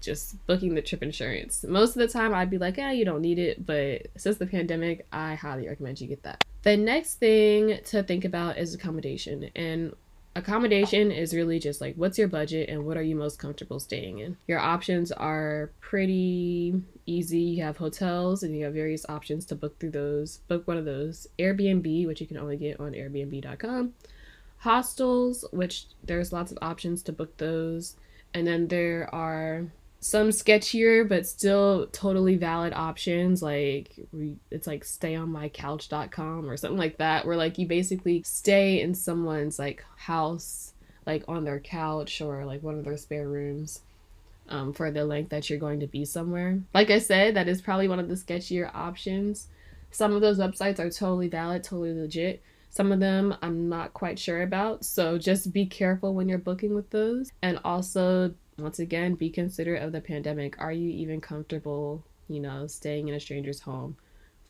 just 0.00 0.44
booking 0.46 0.74
the 0.74 0.82
trip 0.82 1.02
insurance. 1.02 1.64
Most 1.68 1.96
of 1.96 2.00
the 2.00 2.08
time, 2.08 2.34
I'd 2.34 2.50
be 2.50 2.58
like, 2.58 2.76
yeah, 2.76 2.92
you 2.92 3.04
don't 3.04 3.20
need 3.22 3.38
it. 3.38 3.64
But 3.64 4.06
since 4.16 4.36
the 4.38 4.46
pandemic, 4.46 5.06
I 5.12 5.34
highly 5.34 5.68
recommend 5.68 6.00
you 6.00 6.08
get 6.08 6.22
that. 6.22 6.44
The 6.62 6.76
next 6.76 7.16
thing 7.16 7.78
to 7.86 8.02
think 8.02 8.24
about 8.24 8.58
is 8.58 8.74
accommodation. 8.74 9.50
And 9.54 9.94
Accommodation 10.36 11.10
is 11.10 11.34
really 11.34 11.58
just 11.58 11.80
like 11.80 11.94
what's 11.96 12.18
your 12.18 12.28
budget 12.28 12.68
and 12.68 12.84
what 12.84 12.96
are 12.96 13.02
you 13.02 13.16
most 13.16 13.38
comfortable 13.38 13.80
staying 13.80 14.18
in. 14.18 14.36
Your 14.46 14.60
options 14.60 15.10
are 15.10 15.72
pretty 15.80 16.80
easy. 17.06 17.40
You 17.40 17.64
have 17.64 17.76
hotels 17.76 18.42
and 18.42 18.56
you 18.56 18.64
have 18.64 18.74
various 18.74 19.04
options 19.08 19.46
to 19.46 19.56
book 19.56 19.78
through 19.80 19.90
those. 19.90 20.38
Book 20.48 20.68
one 20.68 20.76
of 20.76 20.84
those. 20.84 21.26
Airbnb, 21.38 22.06
which 22.06 22.20
you 22.20 22.26
can 22.26 22.38
only 22.38 22.56
get 22.56 22.78
on 22.78 22.92
airbnb.com. 22.92 23.94
Hostels, 24.58 25.44
which 25.52 25.86
there's 26.04 26.32
lots 26.32 26.52
of 26.52 26.58
options 26.62 27.02
to 27.04 27.12
book 27.12 27.36
those. 27.38 27.96
And 28.34 28.46
then 28.46 28.68
there 28.68 29.12
are 29.12 29.66
some 30.00 30.28
sketchier 30.28 31.08
but 31.08 31.26
still 31.26 31.88
totally 31.88 32.36
valid 32.36 32.72
options 32.72 33.42
like 33.42 33.98
it's 34.50 34.66
like 34.66 34.84
stayonmycouch.com 34.84 36.48
or 36.48 36.56
something 36.56 36.78
like 36.78 36.98
that 36.98 37.26
where 37.26 37.36
like 37.36 37.58
you 37.58 37.66
basically 37.66 38.22
stay 38.24 38.80
in 38.80 38.94
someone's 38.94 39.58
like 39.58 39.84
house 39.96 40.72
like 41.04 41.24
on 41.26 41.44
their 41.44 41.58
couch 41.58 42.20
or 42.20 42.44
like 42.44 42.62
one 42.62 42.78
of 42.78 42.84
their 42.84 42.96
spare 42.96 43.28
rooms 43.28 43.80
um, 44.50 44.72
for 44.72 44.90
the 44.90 45.04
length 45.04 45.30
that 45.30 45.50
you're 45.50 45.58
going 45.58 45.80
to 45.80 45.86
be 45.86 46.04
somewhere. 46.04 46.60
Like 46.72 46.90
i 46.90 46.98
said 46.98 47.34
that 47.34 47.48
is 47.48 47.60
probably 47.60 47.88
one 47.88 47.98
of 47.98 48.08
the 48.08 48.14
sketchier 48.14 48.70
options. 48.74 49.48
Some 49.90 50.12
of 50.12 50.20
those 50.20 50.38
websites 50.38 50.78
are 50.78 50.90
totally 50.90 51.28
valid 51.28 51.64
totally 51.64 51.92
legit. 51.92 52.42
Some 52.70 52.92
of 52.92 53.00
them 53.00 53.34
i'm 53.42 53.68
not 53.68 53.94
quite 53.94 54.18
sure 54.18 54.42
about 54.42 54.84
so 54.84 55.18
just 55.18 55.52
be 55.52 55.66
careful 55.66 56.14
when 56.14 56.28
you're 56.28 56.38
booking 56.38 56.74
with 56.74 56.90
those. 56.90 57.32
And 57.42 57.58
also 57.64 58.34
once 58.58 58.78
again, 58.78 59.14
be 59.14 59.30
considerate 59.30 59.82
of 59.82 59.92
the 59.92 60.00
pandemic. 60.00 60.58
Are 60.58 60.72
you 60.72 60.90
even 60.90 61.20
comfortable, 61.20 62.04
you 62.28 62.40
know, 62.40 62.66
staying 62.66 63.08
in 63.08 63.14
a 63.14 63.20
stranger's 63.20 63.60
home 63.60 63.96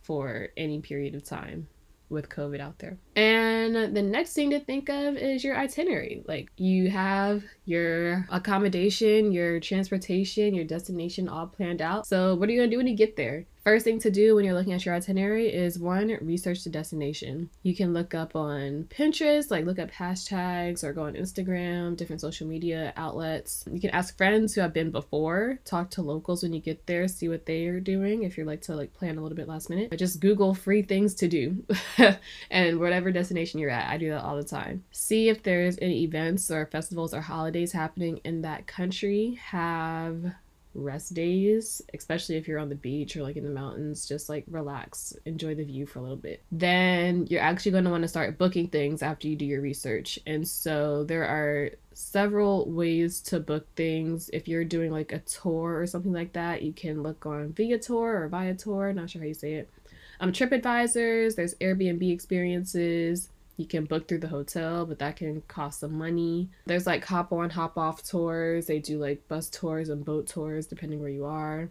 for 0.02 0.48
any 0.56 0.80
period 0.80 1.14
of 1.14 1.24
time? 1.24 1.68
with 2.10 2.28
COVID 2.28 2.60
out 2.60 2.78
there. 2.78 2.96
And 3.16 3.94
the 3.94 4.02
next 4.02 4.32
thing 4.32 4.50
to 4.50 4.60
think 4.60 4.88
of 4.88 5.16
is 5.16 5.44
your 5.44 5.56
itinerary. 5.56 6.24
Like 6.26 6.50
you 6.56 6.90
have 6.90 7.44
your 7.64 8.26
accommodation, 8.30 9.32
your 9.32 9.60
transportation, 9.60 10.54
your 10.54 10.64
destination 10.64 11.28
all 11.28 11.46
planned 11.46 11.82
out. 11.82 12.06
So, 12.06 12.34
what 12.34 12.48
are 12.48 12.52
you 12.52 12.60
going 12.60 12.70
to 12.70 12.74
do 12.74 12.78
when 12.78 12.86
you 12.86 12.96
get 12.96 13.16
there? 13.16 13.44
First 13.68 13.84
thing 13.84 13.98
to 13.98 14.10
do 14.10 14.34
when 14.34 14.46
you're 14.46 14.54
looking 14.54 14.72
at 14.72 14.86
your 14.86 14.94
itinerary 14.94 15.52
is 15.52 15.78
one, 15.78 16.16
research 16.22 16.64
the 16.64 16.70
destination. 16.70 17.50
You 17.62 17.76
can 17.76 17.92
look 17.92 18.14
up 18.14 18.34
on 18.34 18.84
Pinterest, 18.84 19.50
like 19.50 19.66
look 19.66 19.78
up 19.78 19.90
hashtags 19.90 20.82
or 20.82 20.94
go 20.94 21.02
on 21.02 21.12
Instagram, 21.12 21.94
different 21.94 22.22
social 22.22 22.46
media 22.46 22.94
outlets. 22.96 23.66
You 23.70 23.78
can 23.78 23.90
ask 23.90 24.16
friends 24.16 24.54
who 24.54 24.62
have 24.62 24.72
been 24.72 24.90
before, 24.90 25.58
talk 25.66 25.90
to 25.90 26.02
locals 26.02 26.42
when 26.42 26.54
you 26.54 26.60
get 26.60 26.86
there, 26.86 27.06
see 27.08 27.28
what 27.28 27.44
they 27.44 27.66
are 27.66 27.78
doing 27.78 28.22
if 28.22 28.38
you're 28.38 28.46
like 28.46 28.62
to 28.62 28.74
like 28.74 28.94
plan 28.94 29.18
a 29.18 29.20
little 29.20 29.36
bit 29.36 29.48
last 29.48 29.68
minute. 29.68 29.90
But 29.90 29.98
just 29.98 30.18
Google 30.18 30.54
free 30.54 30.80
things 30.80 31.14
to 31.16 31.28
do 31.28 31.62
and 32.50 32.80
whatever 32.80 33.12
destination 33.12 33.60
you're 33.60 33.68
at. 33.68 33.92
I 33.92 33.98
do 33.98 34.08
that 34.08 34.24
all 34.24 34.36
the 34.36 34.44
time. 34.44 34.82
See 34.92 35.28
if 35.28 35.42
there's 35.42 35.76
any 35.82 36.04
events 36.04 36.50
or 36.50 36.64
festivals 36.64 37.12
or 37.12 37.20
holidays 37.20 37.72
happening 37.72 38.22
in 38.24 38.40
that 38.40 38.66
country. 38.66 39.38
Have 39.42 40.32
rest 40.78 41.14
days, 41.14 41.82
especially 41.94 42.36
if 42.36 42.46
you're 42.46 42.58
on 42.58 42.68
the 42.68 42.74
beach 42.74 43.16
or 43.16 43.22
like 43.22 43.36
in 43.36 43.44
the 43.44 43.50
mountains, 43.50 44.06
just 44.06 44.28
like 44.28 44.44
relax, 44.48 45.14
enjoy 45.24 45.54
the 45.54 45.64
view 45.64 45.86
for 45.86 45.98
a 45.98 46.02
little 46.02 46.16
bit. 46.16 46.42
Then 46.52 47.26
you're 47.28 47.42
actually 47.42 47.72
going 47.72 47.84
to 47.84 47.90
want 47.90 48.02
to 48.02 48.08
start 48.08 48.38
booking 48.38 48.68
things 48.68 49.02
after 49.02 49.28
you 49.28 49.36
do 49.36 49.44
your 49.44 49.60
research. 49.60 50.18
And 50.26 50.46
so 50.46 51.04
there 51.04 51.24
are 51.24 51.70
several 51.92 52.70
ways 52.70 53.20
to 53.22 53.40
book 53.40 53.66
things. 53.74 54.30
If 54.32 54.46
you're 54.46 54.64
doing 54.64 54.92
like 54.92 55.12
a 55.12 55.18
tour 55.20 55.80
or 55.80 55.86
something 55.86 56.12
like 56.12 56.32
that, 56.34 56.62
you 56.62 56.72
can 56.72 57.02
look 57.02 57.26
on 57.26 57.52
Viator 57.52 58.24
or 58.24 58.28
Viator, 58.28 58.92
not 58.92 59.10
sure 59.10 59.20
how 59.20 59.28
you 59.28 59.34
say 59.34 59.54
it. 59.54 59.70
Um, 60.20 60.32
TripAdvisors, 60.32 61.36
there's 61.36 61.54
Airbnb 61.56 62.10
experiences 62.12 63.28
you 63.58 63.66
can 63.66 63.84
book 63.84 64.06
through 64.06 64.20
the 64.20 64.28
hotel, 64.28 64.86
but 64.86 65.00
that 65.00 65.16
can 65.16 65.42
cost 65.42 65.80
some 65.80 65.98
money. 65.98 66.48
There's 66.64 66.86
like 66.86 67.04
hop 67.04 67.32
on, 67.32 67.50
hop 67.50 67.76
off 67.76 68.04
tours. 68.04 68.66
They 68.66 68.78
do 68.78 68.98
like 68.98 69.26
bus 69.26 69.50
tours 69.50 69.88
and 69.88 70.04
boat 70.04 70.28
tours 70.28 70.66
depending 70.66 71.00
where 71.00 71.08
you 71.08 71.24
are. 71.24 71.70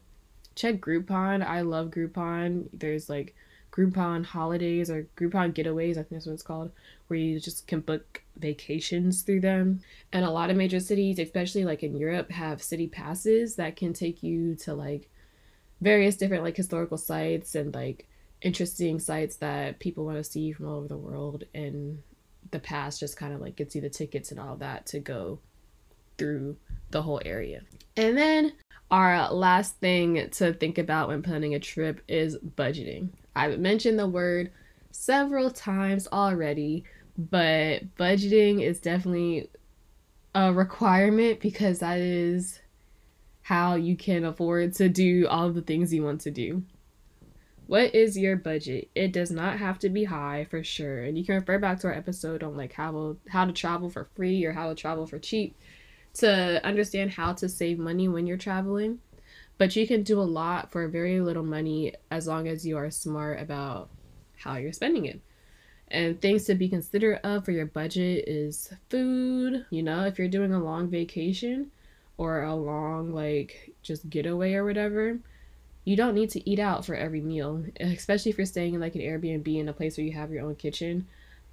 Check 0.54 0.82
Groupon. 0.82 1.46
I 1.46 1.62
love 1.62 1.90
Groupon. 1.90 2.68
There's 2.74 3.10
like 3.10 3.36
Groupon 3.72 4.26
holidays 4.26 4.90
or 4.90 5.08
Groupon 5.16 5.54
getaways, 5.54 5.92
I 5.92 6.04
think 6.04 6.10
that's 6.10 6.26
what 6.26 6.34
it's 6.34 6.44
called, 6.44 6.72
where 7.08 7.18
you 7.18 7.40
just 7.40 7.68
can 7.68 7.80
book 7.80 8.22
vacations 8.36 9.22
through 9.22 9.42
them. 9.42 9.80
And 10.12 10.26
a 10.26 10.32
lot 10.32 10.50
of 10.50 10.58
major 10.58 10.82
cities, 10.82 11.20
especially 11.20 11.64
like 11.64 11.84
in 11.84 11.96
Europe, 11.96 12.32
have 12.32 12.62
city 12.62 12.88
passes 12.88 13.56
that 13.56 13.78
can 13.78 13.94
take 13.94 14.22
you 14.22 14.56
to 14.56 14.74
like 14.74 15.10
various 15.80 16.18
different 16.18 16.44
like 16.44 16.58
historical 16.58 16.98
sites 16.98 17.56
and 17.56 17.74
like 17.74 18.10
interesting 18.42 19.00
sites 19.00 19.38
that 19.38 19.80
people 19.80 20.06
want 20.06 20.18
to 20.18 20.24
see 20.24 20.52
from 20.52 20.68
all 20.68 20.78
over 20.78 20.88
the 20.88 20.98
world 20.98 21.44
and 21.54 22.02
the 22.52 22.60
past 22.60 23.00
just 23.00 23.18
kind 23.18 23.34
of 23.34 23.42
like 23.42 23.56
gets 23.56 23.76
you 23.76 23.82
the 23.82 23.90
tickets 23.90 24.32
and 24.32 24.40
all 24.40 24.56
that 24.58 24.86
to 24.86 25.00
go 25.00 25.40
through 26.18 26.58
the 26.92 27.02
whole 27.02 27.22
area. 27.26 27.62
And 27.96 28.18
then 28.18 28.54
our 28.90 29.32
last 29.34 29.78
thing 29.78 30.30
to 30.32 30.54
think 30.54 30.78
about 30.78 31.10
when 31.10 31.22
planning 31.22 31.56
a 31.56 31.60
trip 31.60 32.02
is 32.08 32.38
budgeting. 32.38 33.10
I've 33.36 33.60
mentioned 33.60 34.00
the 34.00 34.08
word 34.08 34.52
several 34.92 35.52
times 35.52 36.08
already, 36.12 36.86
but 37.18 37.96
budgeting 37.96 38.62
is 38.62 38.80
definitely 38.80 39.50
a 40.34 40.54
requirement 40.54 41.40
because 41.40 41.80
that 41.80 42.00
is 42.00 42.60
how 43.42 43.76
you 43.76 43.96
can 43.96 44.26
afford 44.26 44.74
to 44.76 44.90
do 44.90 45.28
all 45.28 45.52
the 45.52 45.62
things 45.62 45.94
you 45.94 46.04
want 46.04 46.22
to 46.22 46.32
do. 46.32 46.64
What 47.68 47.94
is 47.94 48.18
your 48.18 48.38
budget? 48.38 48.90
It 48.96 49.12
does 49.12 49.30
not 49.30 49.60
have 49.60 49.78
to 49.80 49.90
be 49.90 50.06
high 50.06 50.48
for 50.50 50.64
sure. 50.64 51.04
And 51.04 51.18
you 51.18 51.26
can 51.26 51.36
refer 51.36 51.60
back 51.60 51.80
to 51.82 51.88
our 51.88 51.94
episode 51.94 52.42
on 52.42 52.56
like 52.56 52.74
how 52.74 53.18
how 53.30 53.46
to 53.46 53.52
travel 53.52 53.90
for 53.90 54.08
free 54.16 54.46
or 54.46 54.54
how 54.54 54.70
to 54.70 54.76
travel 54.76 55.06
for 55.06 55.20
cheap 55.20 55.56
to 56.16 56.66
understand 56.66 57.12
how 57.12 57.34
to 57.34 57.50
save 57.50 57.78
money 57.78 58.08
when 58.08 58.26
you're 58.26 58.38
traveling. 58.38 59.00
But 59.58 59.76
you 59.76 59.86
can 59.86 60.04
do 60.04 60.20
a 60.20 60.24
lot 60.24 60.72
for 60.72 60.88
very 60.88 61.20
little 61.20 61.44
money 61.44 61.94
as 62.10 62.26
long 62.26 62.48
as 62.48 62.66
you 62.66 62.78
are 62.78 62.90
smart 62.90 63.42
about 63.42 63.90
how 64.38 64.56
you're 64.56 64.72
spending 64.72 65.06
it. 65.06 65.20
And 65.90 66.22
things 66.22 66.46
to 66.46 66.56
be 66.56 66.70
considerate 66.70 67.24
of 67.24 67.46
for 67.46 67.52
your 67.52 67.66
budget 67.66 68.28
is 68.28 68.74
food. 68.90 69.66
You 69.70 69.84
know, 69.84 70.06
if 70.06 70.18
you're 70.18 70.28
doing 70.28 70.54
a 70.54 70.64
long 70.64 70.90
vacation 70.90 71.72
or 72.18 72.44
a 72.44 72.56
long 72.56 73.14
like 73.14 73.74
just 73.82 74.10
getaway 74.10 74.54
or 74.54 74.64
whatever, 74.64 75.20
you 75.88 75.96
don't 75.96 76.16
need 76.16 76.30
to 76.30 76.50
eat 76.50 76.60
out 76.60 76.86
for 76.86 76.96
every 76.96 77.22
meal, 77.22 77.64
especially 77.80 78.30
if 78.30 78.38
you're 78.38 78.46
staying 78.46 78.74
in 78.74 78.82
like 78.82 78.96
an 78.96 79.00
Airbnb 79.00 79.58
in 79.58 79.70
a 79.70 79.74
place 79.74 79.96
where 79.96 80.06
you 80.06 80.12
have 80.12 80.32
your 80.32 80.44
own 80.44 80.54
kitchen. 80.54 81.08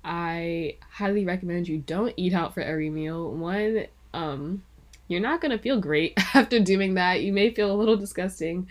I 0.04 0.74
highly 0.90 1.24
recommend 1.24 1.68
you 1.68 1.78
don't 1.78 2.12
eat 2.16 2.34
out 2.34 2.52
for 2.52 2.60
every 2.60 2.90
meal. 2.90 3.30
One, 3.30 3.86
um, 4.12 4.64
you're 5.06 5.20
not 5.20 5.40
gonna 5.40 5.56
feel 5.56 5.80
great 5.80 6.14
after 6.34 6.58
doing 6.58 6.94
that. 6.94 7.22
You 7.22 7.32
may 7.32 7.54
feel 7.54 7.70
a 7.70 7.78
little 7.78 7.96
disgusting 7.96 8.66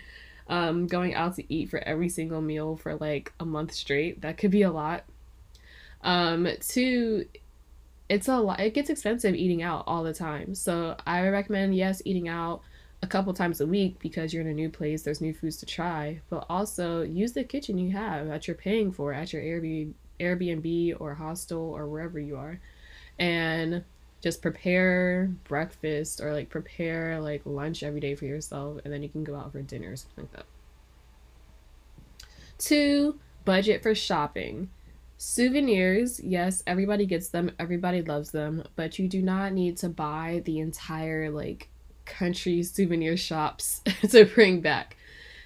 um, 0.49 0.85
going 0.85 1.15
out 1.15 1.37
to 1.37 1.53
eat 1.53 1.69
for 1.69 1.79
every 1.79 2.09
single 2.09 2.41
meal 2.41 2.75
for 2.75 2.95
like 2.95 3.31
a 3.39 3.45
month 3.45 3.71
straight. 3.71 4.19
That 4.19 4.37
could 4.37 4.51
be 4.51 4.63
a 4.63 4.71
lot. 4.71 5.05
Um, 6.01 6.45
two, 6.59 7.25
it's 8.09 8.27
a 8.27 8.35
lot. 8.35 8.59
It 8.59 8.73
gets 8.73 8.89
expensive 8.89 9.33
eating 9.33 9.63
out 9.63 9.85
all 9.87 10.03
the 10.03 10.13
time. 10.13 10.55
So 10.55 10.97
I 11.07 11.25
recommend 11.29 11.73
yes, 11.73 12.01
eating 12.03 12.27
out 12.27 12.63
a 13.03 13.07
couple 13.07 13.33
times 13.33 13.59
a 13.59 13.67
week 13.67 13.99
because 13.99 14.33
you're 14.33 14.41
in 14.41 14.47
a 14.47 14.53
new 14.53 14.69
place, 14.69 15.03
there's 15.03 15.19
new 15.19 15.33
foods 15.33 15.57
to 15.57 15.65
try, 15.65 16.21
but 16.29 16.45
also 16.49 17.01
use 17.01 17.33
the 17.33 17.43
kitchen 17.43 17.77
you 17.77 17.91
have 17.91 18.29
that 18.29 18.47
you're 18.47 18.55
paying 18.55 18.93
for 18.93 19.11
at 19.11 19.33
your 19.33 19.41
Airbnb, 19.41 19.91
Airbnb 20.21 20.95
or 21.01 21.13
hostel 21.13 21.59
or 21.59 21.85
wherever 21.85 22.17
you 22.17 22.37
are. 22.37 22.61
And 23.19 23.83
just 24.21 24.41
prepare 24.41 25.29
breakfast 25.43 26.21
or 26.21 26.31
like 26.31 26.49
prepare 26.49 27.19
like 27.19 27.41
lunch 27.43 27.83
every 27.83 27.99
day 27.99 28.15
for 28.15 28.23
yourself 28.23 28.79
and 28.85 28.93
then 28.93 29.03
you 29.03 29.09
can 29.09 29.25
go 29.25 29.35
out 29.35 29.51
for 29.51 29.61
dinner 29.61 29.91
or 29.91 29.95
something 29.97 30.23
like 30.23 30.31
that. 30.31 30.45
Two, 32.57 33.19
budget 33.43 33.83
for 33.83 33.93
shopping. 33.93 34.69
Souvenirs, 35.17 36.21
yes, 36.21 36.63
everybody 36.65 37.05
gets 37.05 37.27
them, 37.27 37.51
everybody 37.59 38.01
loves 38.01 38.31
them, 38.31 38.63
but 38.77 38.97
you 38.97 39.09
do 39.09 39.21
not 39.21 39.51
need 39.51 39.75
to 39.77 39.89
buy 39.89 40.41
the 40.45 40.59
entire 40.59 41.29
like 41.29 41.67
country 42.05 42.63
souvenir 42.63 43.17
shops 43.17 43.81
to 44.09 44.25
bring 44.25 44.61
back. 44.61 44.97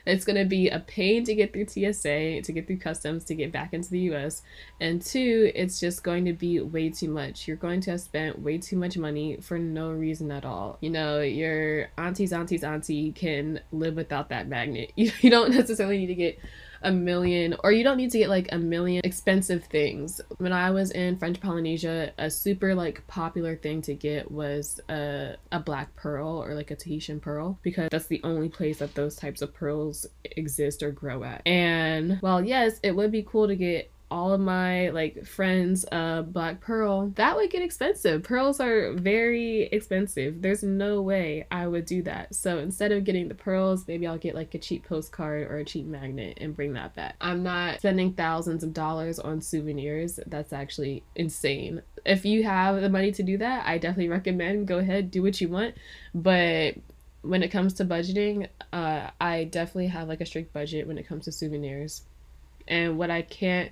It's 0.08 0.24
going 0.24 0.38
to 0.38 0.46
be 0.46 0.70
a 0.70 0.80
pain 0.80 1.26
to 1.26 1.36
get 1.36 1.52
through 1.52 1.68
TSA, 1.68 2.42
to 2.42 2.52
get 2.54 2.66
through 2.66 2.78
customs, 2.78 3.26
to 3.26 3.36
get 3.36 3.52
back 3.52 3.74
into 3.74 3.90
the 3.90 4.00
US. 4.12 4.42
And 4.80 5.02
two, 5.02 5.52
it's 5.54 5.82
just 5.82 6.02
going 6.02 6.24
to 6.26 6.34
be 6.34 6.62
way 6.62 6.90
too 6.90 7.10
much. 7.10 7.46
You're 7.46 7.58
going 7.58 7.82
to 7.82 7.92
have 7.92 8.02
spent 8.02 8.40
way 8.42 8.58
too 8.58 8.78
much 8.78 8.98
money 8.98 9.38
for 9.42 9.60
no 9.60 9.92
reason 9.92 10.32
at 10.32 10.46
all. 10.46 10.78
You 10.80 10.92
know, 10.92 11.20
your 11.20 11.90
auntie's 11.98 12.32
auntie's 12.32 12.64
auntie 12.64 13.12
can 13.12 13.60
live 13.74 13.96
without 13.96 14.30
that 14.30 14.48
magnet. 14.48 14.94
You, 14.96 15.12
you 15.22 15.30
don't 15.30 15.52
necessarily 15.52 15.98
need 15.98 16.08
to 16.08 16.16
get 16.16 16.40
a 16.82 16.92
million 16.92 17.56
or 17.64 17.72
you 17.72 17.84
don't 17.84 17.98
need 17.98 18.12
to 18.12 18.18
get 18.18 18.30
like 18.30 18.50
a 18.52 18.58
million 18.58 19.02
expensive 19.04 19.64
things. 19.66 20.22
When 20.38 20.54
I 20.54 20.72
was 20.72 20.92
in 20.92 21.18
French 21.18 21.40
Polynesia, 21.40 22.14
a 22.18 22.30
super 22.30 22.76
like 22.76 23.06
popular 23.08 23.56
thing 23.56 23.82
to 23.84 23.94
get 23.94 24.30
was 24.32 24.80
a, 24.90 25.36
a 25.52 25.60
black 25.60 25.96
pearl 25.96 26.44
or 26.44 26.54
like 26.54 26.72
a 26.72 26.76
Tahitian 26.76 27.20
pearl 27.20 27.60
because 27.62 27.90
that's 27.92 28.08
the 28.08 28.22
only 28.24 28.50
place 28.50 28.80
that 28.80 28.96
those 28.96 29.16
types 29.16 29.42
of 29.42 29.54
pearls 29.54 30.06
exist 30.24 30.84
or 30.84 30.92
grow 30.92 31.24
at. 31.24 31.42
And 31.46 32.18
while 32.22 32.44
yes, 32.44 32.80
it 32.84 32.96
would 32.96 33.12
be 33.12 33.24
cool 33.24 33.48
to 33.48 33.56
get 33.56 33.92
all 34.10 34.32
of 34.32 34.40
my 34.40 34.90
like 34.90 35.26
friends 35.26 35.86
uh 35.92 36.22
black 36.22 36.62
pearl 36.62 37.12
that 37.16 37.36
would 37.36 37.50
get 37.50 37.62
expensive. 37.62 38.24
Pearls 38.24 38.60
are 38.60 38.94
very 38.94 39.64
expensive. 39.64 40.42
There's 40.42 40.64
no 40.64 41.02
way 41.02 41.46
i 41.52 41.68
would 41.68 41.86
do 41.86 42.02
that. 42.04 42.34
So 42.34 42.60
instead 42.60 42.92
of 42.92 43.04
getting 43.04 43.28
the 43.28 43.36
pearls 43.36 43.88
maybe 43.88 44.08
i'll 44.08 44.18
get 44.18 44.36
like 44.36 44.54
a 44.56 44.60
cheap 44.60 44.88
postcard 44.88 45.52
or 45.52 45.58
a 45.58 45.66
cheap 45.66 45.86
magnet 45.86 46.38
and 46.40 46.56
bring 46.56 46.74
that 46.74 46.96
back. 46.96 47.16
I'm 47.20 47.44
not 47.44 47.80
spending 47.80 48.14
thousands 48.14 48.64
of 48.64 48.74
dollars 48.74 49.20
on 49.20 49.42
souvenirs. 49.42 50.20
That's 50.26 50.54
actually 50.54 51.04
insane. 51.16 51.82
If 52.06 52.24
you 52.24 52.44
have 52.44 52.80
the 52.80 52.90
money 52.90 53.12
to 53.12 53.24
do 53.24 53.38
that 53.40 53.66
i 53.68 53.78
definitely 53.78 54.10
recommend 54.10 54.68
go 54.68 54.78
ahead 54.78 55.12
do 55.12 55.22
what 55.22 55.42
you 55.42 55.50
want. 55.50 55.76
But 56.16 56.76
when 57.24 57.44
it 57.44 57.50
comes 57.50 57.74
to 57.74 57.86
budgeting 57.86 58.48
uh, 58.72 59.10
i 59.20 59.44
definitely 59.44 59.88
have 59.88 60.08
like 60.08 60.22
a 60.22 60.26
strict 60.26 60.54
budget 60.54 60.88
when 60.88 60.98
it 60.98 61.08
comes 61.08 61.26
to 61.26 61.32
souvenirs. 61.34 62.04
And 62.70 62.98
what 62.98 63.12
i 63.12 63.22
can't 63.22 63.72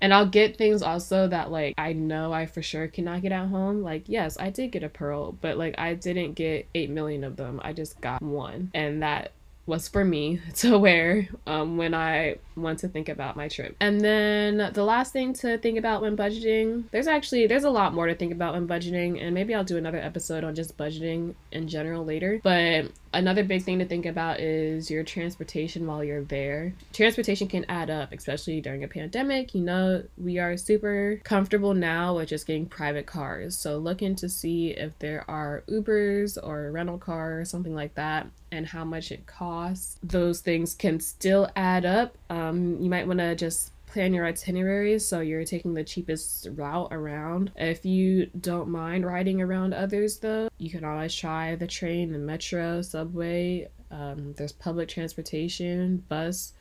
and 0.00 0.14
I'll 0.14 0.26
get 0.26 0.56
things 0.56 0.82
also 0.82 1.26
that 1.28 1.50
like 1.50 1.74
I 1.78 1.92
know 1.92 2.32
I 2.32 2.46
for 2.46 2.62
sure 2.62 2.88
cannot 2.88 3.22
get 3.22 3.32
at 3.32 3.48
home. 3.48 3.82
Like, 3.82 4.04
yes, 4.06 4.36
I 4.38 4.50
did 4.50 4.72
get 4.72 4.82
a 4.82 4.88
pearl, 4.88 5.32
but 5.32 5.58
like 5.58 5.74
I 5.78 5.94
didn't 5.94 6.34
get 6.34 6.68
8 6.74 6.90
million 6.90 7.24
of 7.24 7.36
them. 7.36 7.60
I 7.62 7.72
just 7.72 8.00
got 8.00 8.22
one. 8.22 8.70
And 8.74 9.02
that 9.02 9.32
was 9.68 9.86
for 9.86 10.04
me 10.04 10.40
to 10.56 10.78
wear 10.78 11.28
um, 11.46 11.76
when 11.76 11.94
I 11.94 12.38
want 12.56 12.80
to 12.80 12.88
think 12.88 13.08
about 13.08 13.36
my 13.36 13.46
trip. 13.46 13.76
And 13.80 14.00
then 14.00 14.70
the 14.72 14.82
last 14.82 15.12
thing 15.12 15.32
to 15.34 15.58
think 15.58 15.78
about 15.78 16.02
when 16.02 16.16
budgeting, 16.16 16.84
there's 16.90 17.06
actually 17.06 17.46
there's 17.46 17.64
a 17.64 17.70
lot 17.70 17.94
more 17.94 18.06
to 18.06 18.14
think 18.14 18.32
about 18.32 18.54
when 18.54 18.66
budgeting, 18.66 19.22
and 19.22 19.34
maybe 19.34 19.54
I'll 19.54 19.64
do 19.64 19.76
another 19.76 19.98
episode 19.98 20.42
on 20.42 20.54
just 20.54 20.76
budgeting 20.76 21.34
in 21.52 21.68
general 21.68 22.04
later. 22.04 22.40
But 22.42 22.90
another 23.12 23.44
big 23.44 23.62
thing 23.62 23.78
to 23.78 23.84
think 23.84 24.06
about 24.06 24.40
is 24.40 24.90
your 24.90 25.04
transportation 25.04 25.86
while 25.86 26.02
you're 26.02 26.24
there. 26.24 26.74
Transportation 26.92 27.48
can 27.48 27.64
add 27.68 27.90
up, 27.90 28.12
especially 28.12 28.60
during 28.60 28.84
a 28.84 28.88
pandemic. 28.88 29.54
You 29.54 29.62
know, 29.62 30.02
we 30.16 30.38
are 30.38 30.56
super 30.56 31.20
comfortable 31.24 31.74
now 31.74 32.16
with 32.16 32.30
just 32.30 32.46
getting 32.46 32.66
private 32.66 33.06
cars. 33.06 33.56
So 33.56 33.78
look 33.78 34.02
into 34.02 34.28
see 34.28 34.70
if 34.70 34.98
there 34.98 35.24
are 35.28 35.62
Ubers 35.68 36.38
or 36.42 36.70
rental 36.72 36.98
cars, 36.98 37.50
something 37.50 37.74
like 37.74 37.94
that, 37.94 38.26
and 38.52 38.66
how 38.66 38.84
much 38.84 39.12
it 39.12 39.26
costs. 39.26 39.98
Those 40.02 40.40
things 40.40 40.74
can 40.74 41.00
still 41.00 41.48
add 41.56 41.84
up. 41.84 42.16
Um, 42.30 42.80
you 42.80 42.90
might 42.90 43.06
want 43.06 43.20
to 43.20 43.34
just 43.34 43.72
plan 43.86 44.12
your 44.12 44.26
itineraries 44.26 45.06
so 45.06 45.20
you're 45.20 45.44
taking 45.44 45.74
the 45.74 45.84
cheapest 45.84 46.48
route 46.52 46.88
around. 46.90 47.52
If 47.56 47.84
you 47.84 48.26
don't 48.38 48.68
mind 48.68 49.06
riding 49.06 49.40
around 49.40 49.72
others, 49.72 50.18
though, 50.18 50.48
you 50.58 50.70
can 50.70 50.84
always 50.84 51.14
try 51.14 51.54
the 51.56 51.66
train, 51.66 52.12
the 52.12 52.18
metro, 52.18 52.82
subway. 52.82 53.68
Um, 53.90 54.34
there's 54.36 54.52
public 54.52 54.88
transportation, 54.88 56.04
bus 56.08 56.52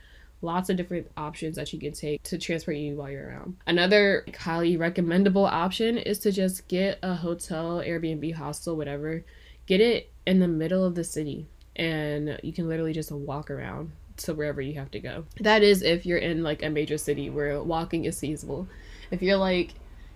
lots 0.41 0.69
of 0.69 0.77
different 0.77 1.09
options 1.17 1.55
that 1.55 1.73
you 1.73 1.79
can 1.79 1.93
take 1.93 2.21
to 2.23 2.37
transport 2.37 2.77
you 2.77 2.95
while 2.95 3.09
you're 3.09 3.27
around. 3.27 3.57
Another 3.65 4.25
highly 4.37 4.77
recommendable 4.77 5.45
option 5.45 5.97
is 5.97 6.19
to 6.19 6.31
just 6.31 6.67
get 6.67 6.99
a 7.01 7.15
hotel, 7.15 7.81
Airbnb, 7.85 8.35
hostel, 8.35 8.77
whatever. 8.77 9.23
Get 9.65 9.81
it 9.81 10.11
in 10.25 10.39
the 10.39 10.47
middle 10.47 10.85
of 10.85 10.95
the 10.95 11.03
city 11.03 11.47
and 11.77 12.39
you 12.43 12.51
can 12.51 12.67
literally 12.67 12.93
just 12.93 13.11
walk 13.11 13.49
around 13.49 13.91
to 14.17 14.33
wherever 14.33 14.61
you 14.61 14.73
have 14.75 14.91
to 14.91 14.99
go. 14.99 15.25
That 15.39 15.63
is 15.63 15.81
if 15.81 16.05
you're 16.05 16.17
in 16.17 16.43
like 16.43 16.63
a 16.63 16.69
major 16.69 16.97
city 16.97 17.29
where 17.29 17.61
walking 17.61 18.05
is 18.05 18.19
feasible. 18.19 18.67
If 19.11 19.21
you're 19.21 19.37
like 19.37 19.73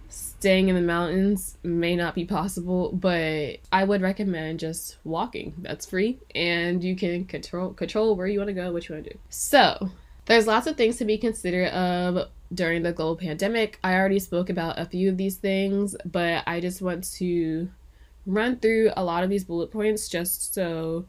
staying 0.10 0.68
in 0.68 0.76
the 0.76 0.82
mountains 0.82 1.58
may 1.64 1.96
not 1.96 2.16
be 2.16 2.26
possible, 2.26 2.92
but 2.92 3.60
I 3.72 3.84
would 3.84 4.02
recommend 4.02 4.60
just 4.60 4.98
walking. 5.04 5.54
That's 5.60 5.86
free 5.86 6.20
and 6.36 6.84
you 6.84 6.96
can 6.96 7.26
control 7.26 7.74
control 7.74 8.16
where 8.16 8.28
you 8.28 8.40
want 8.40 8.50
to 8.50 8.54
go, 8.54 8.72
what 8.72 8.90
you 8.90 8.96
want 8.96 9.06
to 9.06 9.14
do. 9.14 9.20
So, 9.30 9.92
there's 10.26 10.48
lots 10.48 10.68
of 10.68 10.78
things 10.78 10.98
to 10.98 11.06
be 11.06 11.18
considerate 11.18 11.74
of 11.74 12.30
during 12.54 12.84
the 12.84 12.92
global 12.92 13.16
pandemic. 13.16 13.80
I 13.84 13.96
already 13.96 14.20
spoke 14.20 14.50
about 14.50 14.80
a 14.80 14.86
few 14.86 15.10
of 15.10 15.18
these 15.18 15.38
things, 15.38 15.96
but 16.06 16.44
I 16.46 16.60
just 16.60 16.82
want 16.82 17.10
to 17.14 17.70
run 18.26 18.58
through 18.58 18.92
a 18.96 19.04
lot 19.04 19.24
of 19.24 19.30
these 19.30 19.44
bullet 19.44 19.72
points 19.72 20.08
just 20.08 20.54
so 20.54 21.06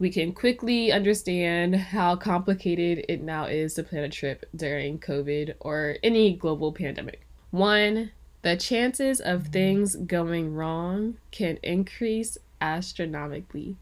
we 0.00 0.08
can 0.10 0.32
quickly 0.32 0.90
understand 0.90 1.76
how 1.76 2.16
complicated 2.16 3.04
it 3.06 3.22
now 3.22 3.44
is 3.44 3.74
to 3.74 3.82
plan 3.82 4.02
a 4.02 4.08
trip 4.08 4.46
during 4.56 4.98
COVID 4.98 5.54
or 5.60 5.98
any 6.02 6.34
global 6.34 6.72
pandemic. 6.72 7.20
One, 7.50 8.10
the 8.40 8.56
chances 8.56 9.20
of 9.20 9.42
mm-hmm. 9.42 9.52
things 9.52 9.96
going 9.96 10.54
wrong 10.54 11.18
can 11.30 11.58
increase 11.62 12.38
astronomically. 12.62 13.76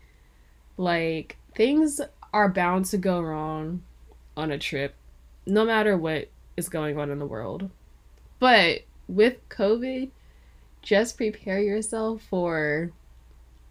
Like, 0.77 1.37
things 1.55 2.01
are 2.33 2.49
bound 2.49 2.87
to 2.87 2.99
go 2.99 3.21
wrong 3.21 3.83
on 4.37 4.51
a 4.51 4.59
trip, 4.59 4.97
no 5.47 5.64
matter 5.64 5.97
what 5.97 6.31
is 6.57 6.69
going 6.69 6.99
on 6.99 7.11
in 7.11 7.21
the 7.21 7.27
world. 7.27 7.71
But 8.40 8.81
with 9.07 9.49
COVID, 9.51 10.11
just 10.83 11.16
prepare 11.16 11.61
yourself 11.61 12.23
for 12.29 12.90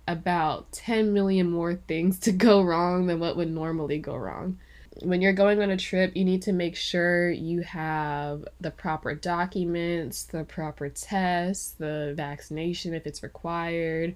about 0.08 0.72
10 0.72 1.14
million 1.14 1.50
more 1.50 1.76
things 1.76 2.20
to 2.20 2.32
go 2.32 2.62
wrong 2.62 3.08
than 3.08 3.20
what 3.20 3.36
would 3.38 3.52
normally 3.52 4.00
go 4.00 4.16
wrong. 4.16 4.58
When 5.04 5.22
you're 5.22 5.34
going 5.34 5.62
on 5.62 5.70
a 5.70 5.78
trip, 5.78 6.16
you 6.16 6.26
need 6.26 6.42
to 6.44 6.54
make 6.54 6.76
sure 6.76 7.30
you 7.30 7.62
have 7.62 8.48
the 8.60 8.72
proper 8.72 9.14
documents, 9.14 10.24
the 10.24 10.44
proper 10.44 10.90
tests, 10.90 11.72
the 11.72 12.14
vaccination 12.16 12.96
if 12.96 13.06
it's 13.06 13.22
required. 13.22 14.16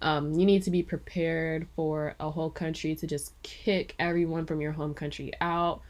Um, 0.00 0.32
you 0.32 0.46
need 0.46 0.62
to 0.62 0.70
be 0.70 0.82
prepared 0.82 1.66
for 1.76 2.14
a 2.20 2.30
whole 2.30 2.50
country 2.50 2.94
to 2.96 3.06
just 3.06 3.32
kick 3.42 3.94
everyone 3.98 4.46
from 4.46 4.60
your 4.60 4.72
home 4.72 4.94
country 4.94 5.32
out. 5.40 5.82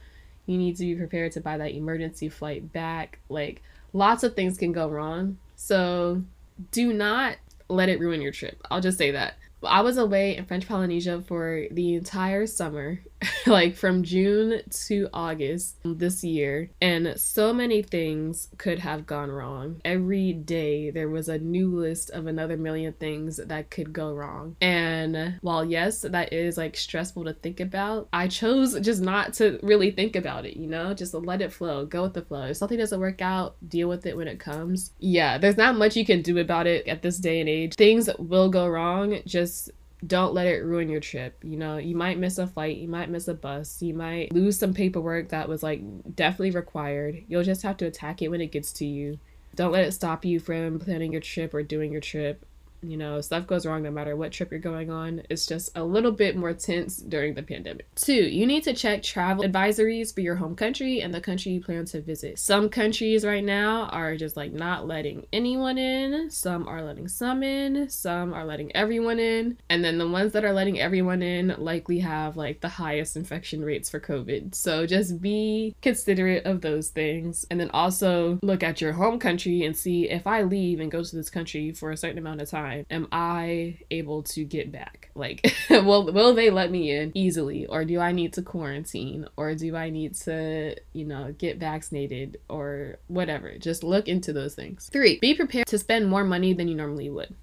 You 0.46 0.59
need 0.59 0.76
to 0.76 0.85
be 0.85 0.94
prepared 0.94 1.33
to 1.33 1.40
buy 1.40 1.59
that 1.59 1.72
emergency 1.72 2.28
flight 2.28 2.72
back. 2.72 3.18
Like, 3.28 3.62
lots 3.92 4.24
of 4.24 4.35
things 4.35 4.59
can 4.59 4.72
go 4.72 4.88
wrong. 4.88 5.38
So, 5.57 6.22
do 6.70 6.92
not 6.92 7.37
let 7.68 7.88
it 7.88 8.00
ruin 8.00 8.20
your 8.20 8.33
trip. 8.33 8.61
I'll 8.70 8.81
just 8.81 8.98
say 8.98 9.11
that. 9.12 9.35
I 9.62 9.81
was 9.81 9.96
away 9.96 10.37
in 10.37 10.44
French 10.44 10.68
Polynesia 10.68 11.22
for 11.22 11.66
the 11.70 11.94
entire 11.94 12.46
summer, 12.46 13.00
like 13.46 13.76
from 13.76 14.02
June 14.02 14.60
to 14.87 15.08
August 15.12 15.78
this 15.84 16.24
year, 16.24 16.70
and 16.80 17.18
so 17.18 17.52
many 17.52 17.82
things 17.82 18.48
could 18.58 18.78
have 18.80 19.06
gone 19.06 19.30
wrong. 19.30 19.80
Every 19.84 20.32
day 20.32 20.90
there 20.90 21.08
was 21.08 21.28
a 21.28 21.38
new 21.38 21.68
list 21.68 22.10
of 22.10 22.26
another 22.26 22.56
million 22.56 22.92
things 22.94 23.37
that 23.37 23.70
could 23.70 23.92
go 23.92 24.12
wrong. 24.12 24.56
And 24.60 25.38
while 25.40 25.64
yes, 25.64 26.02
that 26.02 26.32
is 26.32 26.56
like 26.56 26.76
stressful 26.76 27.24
to 27.24 27.34
think 27.34 27.60
about, 27.60 28.08
I 28.12 28.28
chose 28.28 28.78
just 28.80 29.02
not 29.02 29.34
to 29.34 29.58
really 29.62 29.90
think 29.90 30.16
about 30.16 30.46
it, 30.46 30.56
you 30.56 30.66
know, 30.66 30.94
just 30.94 31.14
let 31.14 31.42
it 31.42 31.52
flow, 31.52 31.87
go 31.87 32.02
with 32.02 32.14
the 32.14 32.22
flow. 32.22 32.44
If 32.46 32.56
something 32.56 32.78
doesn't 32.78 33.00
work 33.00 33.22
out, 33.22 33.56
deal 33.68 33.88
with 33.88 34.06
it 34.06 34.16
when 34.16 34.28
it 34.28 34.40
comes. 34.40 34.92
Yeah, 34.98 35.38
there's 35.38 35.56
not 35.56 35.76
much 35.76 35.96
you 35.96 36.04
can 36.04 36.22
do 36.22 36.38
about 36.38 36.66
it 36.66 36.87
at 36.87 37.02
this 37.02 37.18
day 37.18 37.40
and 37.40 37.48
age. 37.48 37.74
Things 37.74 38.08
will 38.18 38.48
go 38.48 38.66
wrong, 38.66 39.20
just 39.26 39.70
don't 40.06 40.34
let 40.34 40.46
it 40.46 40.64
ruin 40.64 40.88
your 40.88 41.00
trip. 41.00 41.38
You 41.42 41.56
know, 41.56 41.76
you 41.76 41.96
might 41.96 42.18
miss 42.18 42.38
a 42.38 42.46
flight, 42.46 42.76
you 42.76 42.88
might 42.88 43.10
miss 43.10 43.28
a 43.28 43.34
bus, 43.34 43.80
you 43.82 43.94
might 43.94 44.32
lose 44.32 44.58
some 44.58 44.74
paperwork 44.74 45.28
that 45.30 45.48
was 45.48 45.62
like 45.62 45.82
definitely 46.14 46.50
required. 46.50 47.24
You'll 47.28 47.44
just 47.44 47.62
have 47.62 47.76
to 47.78 47.86
attack 47.86 48.22
it 48.22 48.28
when 48.28 48.40
it 48.40 48.52
gets 48.52 48.72
to 48.74 48.84
you. 48.84 49.18
Don't 49.54 49.72
let 49.72 49.84
it 49.84 49.92
stop 49.92 50.24
you 50.24 50.40
from 50.40 50.80
planning 50.80 51.12
your 51.12 51.20
trip 51.20 51.54
or 51.54 51.62
doing 51.62 51.92
your 51.92 52.00
trip 52.00 52.44
you 52.90 52.96
know, 52.96 53.20
stuff 53.20 53.46
goes 53.46 53.66
wrong 53.66 53.82
no 53.82 53.90
matter 53.90 54.16
what 54.16 54.32
trip 54.32 54.50
you're 54.50 54.60
going 54.60 54.90
on. 54.90 55.22
It's 55.30 55.46
just 55.46 55.70
a 55.76 55.84
little 55.84 56.12
bit 56.12 56.36
more 56.36 56.52
tense 56.52 56.96
during 56.96 57.34
the 57.34 57.42
pandemic. 57.42 57.86
Two, 57.94 58.12
you 58.12 58.46
need 58.46 58.64
to 58.64 58.74
check 58.74 59.02
travel 59.02 59.44
advisories 59.44 60.14
for 60.14 60.20
your 60.20 60.36
home 60.36 60.56
country 60.56 61.00
and 61.00 61.12
the 61.12 61.20
country 61.20 61.52
you 61.52 61.60
plan 61.60 61.84
to 61.86 62.00
visit. 62.00 62.38
Some 62.38 62.68
countries 62.68 63.24
right 63.24 63.44
now 63.44 63.84
are 63.86 64.16
just 64.16 64.36
like 64.36 64.52
not 64.52 64.86
letting 64.86 65.26
anyone 65.32 65.78
in, 65.78 66.30
some 66.30 66.68
are 66.68 66.82
letting 66.82 67.08
some 67.08 67.42
in, 67.42 67.88
some 67.88 68.32
are 68.32 68.44
letting 68.44 68.74
everyone 68.74 69.18
in, 69.18 69.58
and 69.68 69.84
then 69.84 69.98
the 69.98 70.08
ones 70.08 70.32
that 70.32 70.44
are 70.44 70.52
letting 70.52 70.80
everyone 70.80 71.22
in 71.22 71.54
likely 71.58 72.00
have 72.00 72.36
like 72.36 72.60
the 72.60 72.68
highest 72.68 73.16
infection 73.16 73.64
rates 73.64 73.88
for 73.88 74.00
COVID. 74.00 74.54
So 74.54 74.86
just 74.86 75.20
be 75.20 75.74
considerate 75.82 76.44
of 76.44 76.60
those 76.60 76.88
things 76.88 77.46
and 77.50 77.60
then 77.60 77.70
also 77.70 78.38
look 78.42 78.62
at 78.62 78.80
your 78.80 78.92
home 78.92 79.18
country 79.18 79.64
and 79.64 79.76
see 79.76 80.08
if 80.08 80.26
I 80.26 80.42
leave 80.42 80.80
and 80.80 80.90
go 80.90 81.02
to 81.02 81.16
this 81.16 81.30
country 81.30 81.72
for 81.72 81.90
a 81.90 81.96
certain 81.96 82.18
amount 82.18 82.40
of 82.40 82.50
time 82.50 82.73
time 82.74 82.87
am 82.90 83.08
I 83.12 83.78
able 83.90 84.22
to 84.24 84.44
get 84.44 84.72
back? 84.72 85.10
Like, 85.14 85.54
will 85.70 86.12
will 86.12 86.34
they 86.34 86.50
let 86.50 86.70
me 86.70 86.90
in 86.90 87.12
easily, 87.14 87.66
or 87.66 87.84
do 87.84 88.00
I 88.00 88.12
need 88.12 88.32
to 88.34 88.42
quarantine, 88.42 89.26
or 89.37 89.54
do 89.54 89.76
I 89.76 89.90
need 89.90 90.14
to, 90.20 90.76
you 90.92 91.04
know, 91.04 91.34
get 91.38 91.58
vaccinated, 91.58 92.38
or 92.48 92.98
whatever? 93.08 93.56
Just 93.58 93.84
look 93.84 94.08
into 94.08 94.32
those 94.32 94.54
things. 94.54 94.88
Three, 94.92 95.18
be 95.20 95.34
prepared 95.34 95.66
to 95.68 95.78
spend 95.78 96.08
more 96.08 96.24
money 96.24 96.52
than 96.52 96.68
you 96.68 96.74
normally 96.74 97.10
would. 97.10 97.34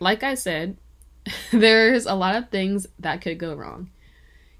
Like 0.00 0.22
I 0.22 0.34
said, 0.34 0.76
there's 1.52 2.06
a 2.06 2.14
lot 2.14 2.36
of 2.36 2.50
things 2.50 2.86
that 2.98 3.20
could 3.20 3.38
go 3.38 3.54
wrong. 3.54 3.90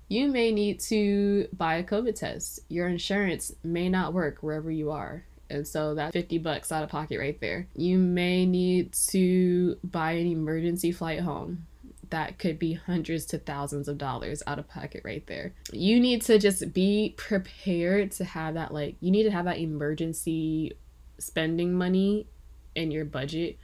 You 0.08 0.28
may 0.28 0.52
need 0.52 0.80
to 0.80 1.48
buy 1.52 1.76
a 1.76 1.84
COVID 1.84 2.14
test. 2.14 2.60
Your 2.68 2.88
insurance 2.88 3.52
may 3.64 3.88
not 3.88 4.12
work 4.12 4.42
wherever 4.42 4.70
you 4.70 4.90
are. 4.90 5.24
And 5.50 5.66
so 5.68 5.94
that's 5.94 6.12
50 6.12 6.38
bucks 6.38 6.72
out 6.72 6.82
of 6.82 6.88
pocket 6.88 7.18
right 7.18 7.38
there. 7.40 7.66
You 7.74 7.98
may 7.98 8.46
need 8.46 8.92
to 9.10 9.76
buy 9.84 10.12
an 10.12 10.26
emergency 10.26 10.90
flight 10.92 11.20
home. 11.20 11.66
that 12.10 12.38
could 12.38 12.58
be 12.58 12.74
hundreds 12.74 13.24
to 13.26 13.38
thousands 13.38 13.88
of 13.88 13.98
dollars 13.98 14.42
out 14.46 14.58
of 14.58 14.68
pocket 14.68 15.02
right 15.04 15.26
there. 15.26 15.52
You 15.72 15.98
need 15.98 16.22
to 16.22 16.38
just 16.38 16.72
be 16.72 17.14
prepared 17.16 18.12
to 18.12 18.24
have 18.24 18.54
that, 18.54 18.72
like, 18.72 18.96
you 19.00 19.10
need 19.10 19.24
to 19.24 19.30
have 19.30 19.46
that 19.46 19.58
emergency 19.58 20.72
spending 21.18 21.74
money 21.74 22.26
in 22.74 22.90
your 22.90 23.04
budget 23.04 23.58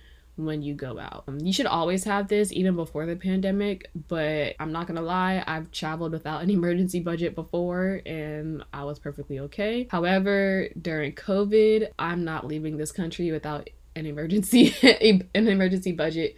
when 0.44 0.62
you 0.62 0.74
go 0.74 0.98
out. 0.98 1.24
Um, 1.29 1.38
you 1.40 1.53
should 1.53 1.66
always 1.66 2.05
have 2.05 2.29
this 2.29 2.53
even 2.53 2.76
before 2.76 3.07
the 3.07 3.16
pandemic, 3.16 3.90
but 4.09 4.55
I'm 4.59 4.72
not 4.72 4.87
gonna 4.87 5.03
lie, 5.03 5.42
I've 5.46 5.70
traveled 5.70 6.12
without 6.12 6.42
an 6.42 6.50
emergency 6.50 7.00
budget 7.00 7.35
before 7.35 8.00
and 8.07 8.64
I 8.72 8.85
was 8.85 8.98
perfectly 8.98 9.38
okay. 9.40 9.88
However, 9.90 10.68
during 10.81 11.12
COVID, 11.12 11.88
I'm 11.98 12.24
not 12.24 12.46
leaving 12.46 12.76
this 12.76 12.92
country 12.92 13.31
without 13.33 13.68
an 13.96 14.07
emergency 14.07 14.74
an 15.35 15.48
emergency 15.48 15.92
budget 15.92 16.37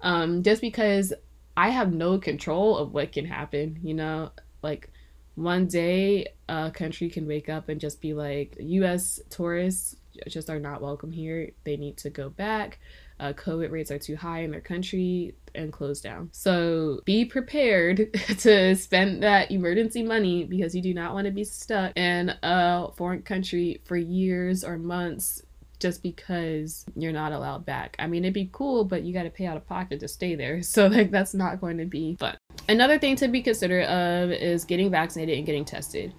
um, 0.00 0.42
just 0.42 0.60
because 0.60 1.12
I 1.56 1.70
have 1.70 1.92
no 1.92 2.18
control 2.18 2.76
of 2.78 2.92
what 2.92 3.12
can 3.12 3.24
happen, 3.24 3.78
you 3.82 3.94
know? 3.94 4.32
Like 4.62 4.90
one 5.34 5.66
day 5.66 6.28
a 6.48 6.70
country 6.70 7.08
can 7.08 7.26
wake 7.26 7.48
up 7.48 7.68
and 7.68 7.80
just 7.80 8.00
be 8.00 8.14
like 8.14 8.56
US 8.58 9.20
tourists 9.30 9.96
just 10.28 10.50
are 10.50 10.60
not 10.60 10.80
welcome 10.80 11.12
here. 11.12 11.50
They 11.64 11.76
need 11.76 11.96
to 11.98 12.10
go 12.10 12.30
back. 12.30 12.78
Uh, 13.24 13.32
COVID 13.32 13.70
rates 13.70 13.90
are 13.90 13.98
too 13.98 14.16
high 14.16 14.40
in 14.40 14.50
their 14.50 14.60
country 14.60 15.34
and 15.54 15.72
close 15.72 16.02
down. 16.02 16.28
So 16.32 17.00
be 17.06 17.24
prepared 17.24 18.12
to 18.40 18.76
spend 18.76 19.22
that 19.22 19.50
emergency 19.50 20.02
money 20.02 20.44
because 20.44 20.74
you 20.74 20.82
do 20.82 20.92
not 20.92 21.14
want 21.14 21.24
to 21.24 21.30
be 21.30 21.42
stuck 21.42 21.96
in 21.96 22.34
a 22.42 22.88
foreign 22.96 23.22
country 23.22 23.80
for 23.86 23.96
years 23.96 24.62
or 24.62 24.76
months 24.76 25.42
just 25.80 26.02
because 26.02 26.84
you're 26.96 27.12
not 27.12 27.32
allowed 27.32 27.64
back. 27.64 27.96
I 27.98 28.08
mean, 28.08 28.24
it'd 28.24 28.34
be 28.34 28.50
cool, 28.52 28.84
but 28.84 29.04
you 29.04 29.14
got 29.14 29.22
to 29.22 29.30
pay 29.30 29.46
out 29.46 29.56
of 29.56 29.66
pocket 29.66 30.00
to 30.00 30.08
stay 30.08 30.34
there. 30.34 30.60
So, 30.62 30.88
like, 30.88 31.10
that's 31.10 31.32
not 31.32 31.62
going 31.62 31.78
to 31.78 31.86
be 31.86 32.16
fun. 32.16 32.36
Another 32.68 32.98
thing 32.98 33.16
to 33.16 33.28
be 33.28 33.40
considerate 33.40 33.88
of 33.88 34.32
is 34.32 34.66
getting 34.66 34.90
vaccinated 34.90 35.38
and 35.38 35.46
getting 35.46 35.64
tested. 35.64 36.12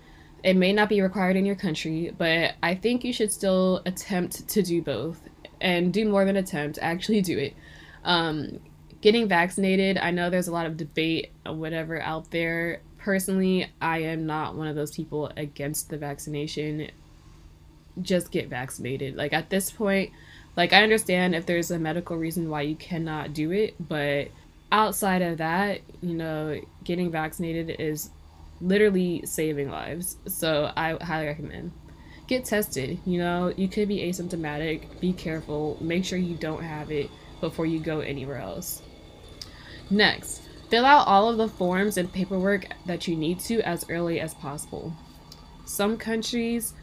It 0.43 0.55
may 0.55 0.73
not 0.73 0.89
be 0.89 1.01
required 1.01 1.35
in 1.35 1.45
your 1.45 1.55
country, 1.55 2.11
but 2.17 2.55
I 2.63 2.73
think 2.73 3.03
you 3.03 3.13
should 3.13 3.31
still 3.31 3.83
attempt 3.85 4.47
to 4.47 4.63
do 4.63 4.81
both 4.81 5.21
and 5.65 5.91
do 5.91 6.08
more 6.08 6.23
than 6.25 6.38
attempt, 6.38 6.78
actually 6.80 7.21
do 7.21 7.39
it. 7.39 7.56
Um, 8.04 8.60
getting 9.01 9.28
vaccinated, 9.28 9.97
I 9.97 10.12
know 10.12 10.30
there's 10.30 10.47
a 10.47 10.51
lot 10.51 10.67
of 10.67 10.78
debate 10.78 11.32
whatever 11.43 11.99
out 11.99 12.30
there. 12.30 12.82
Personally, 12.99 13.71
I 13.82 14.04
am 14.04 14.28
not 14.28 14.56
one 14.56 14.67
of 14.67 14.75
those 14.75 14.91
people 14.91 15.32
against 15.36 15.89
the 15.89 15.97
vaccination. 15.97 16.91
Just 17.99 18.32
get 18.32 18.47
vaccinated. 18.47 19.15
Like 19.15 19.34
at 19.34 19.49
this 19.49 19.71
point, 19.71 20.12
like 20.56 20.71
I 20.71 20.84
understand 20.84 21.34
if 21.34 21.47
there's 21.47 21.71
a 21.71 21.80
medical 21.80 22.15
reason 22.15 22.47
why 22.47 22.62
you 22.62 22.75
cannot 22.75 23.34
do 23.34 23.51
it, 23.51 23.73
but 23.80 24.28
outside 24.71 25.23
of 25.23 25.39
that, 25.39 25.82
you 26.01 26.13
know, 26.13 26.62
getting 26.84 27.10
vaccinated 27.10 27.75
is 27.80 28.12
literally 28.62 29.25
saving 29.25 29.71
lives. 29.71 30.17
So 30.28 30.71
I 30.78 31.04
highly 31.04 31.25
recommend. 31.25 31.71
Get 32.27 32.45
tested. 32.45 32.99
You 33.05 33.19
know, 33.19 33.53
you 33.55 33.67
could 33.67 33.88
be 33.88 33.99
asymptomatic. 33.99 34.99
Be 34.99 35.13
careful. 35.13 35.77
Make 35.79 36.05
sure 36.05 36.17
you 36.17 36.35
don't 36.35 36.63
have 36.63 36.91
it 36.91 37.09
before 37.39 37.65
you 37.65 37.79
go 37.79 37.99
anywhere 37.99 38.38
else. 38.38 38.81
Next, 39.89 40.41
fill 40.69 40.85
out 40.85 41.07
all 41.07 41.29
of 41.29 41.38
the 41.38 41.47
forms 41.47 41.97
and 41.97 42.11
paperwork 42.11 42.67
that 42.88 43.07
you 43.07 43.15
need 43.15 43.39
to 43.41 43.61
as 43.61 43.88
early 43.89 44.19
as 44.19 44.33
possible. 44.33 44.93
Some 45.65 45.97
countries 45.97 46.73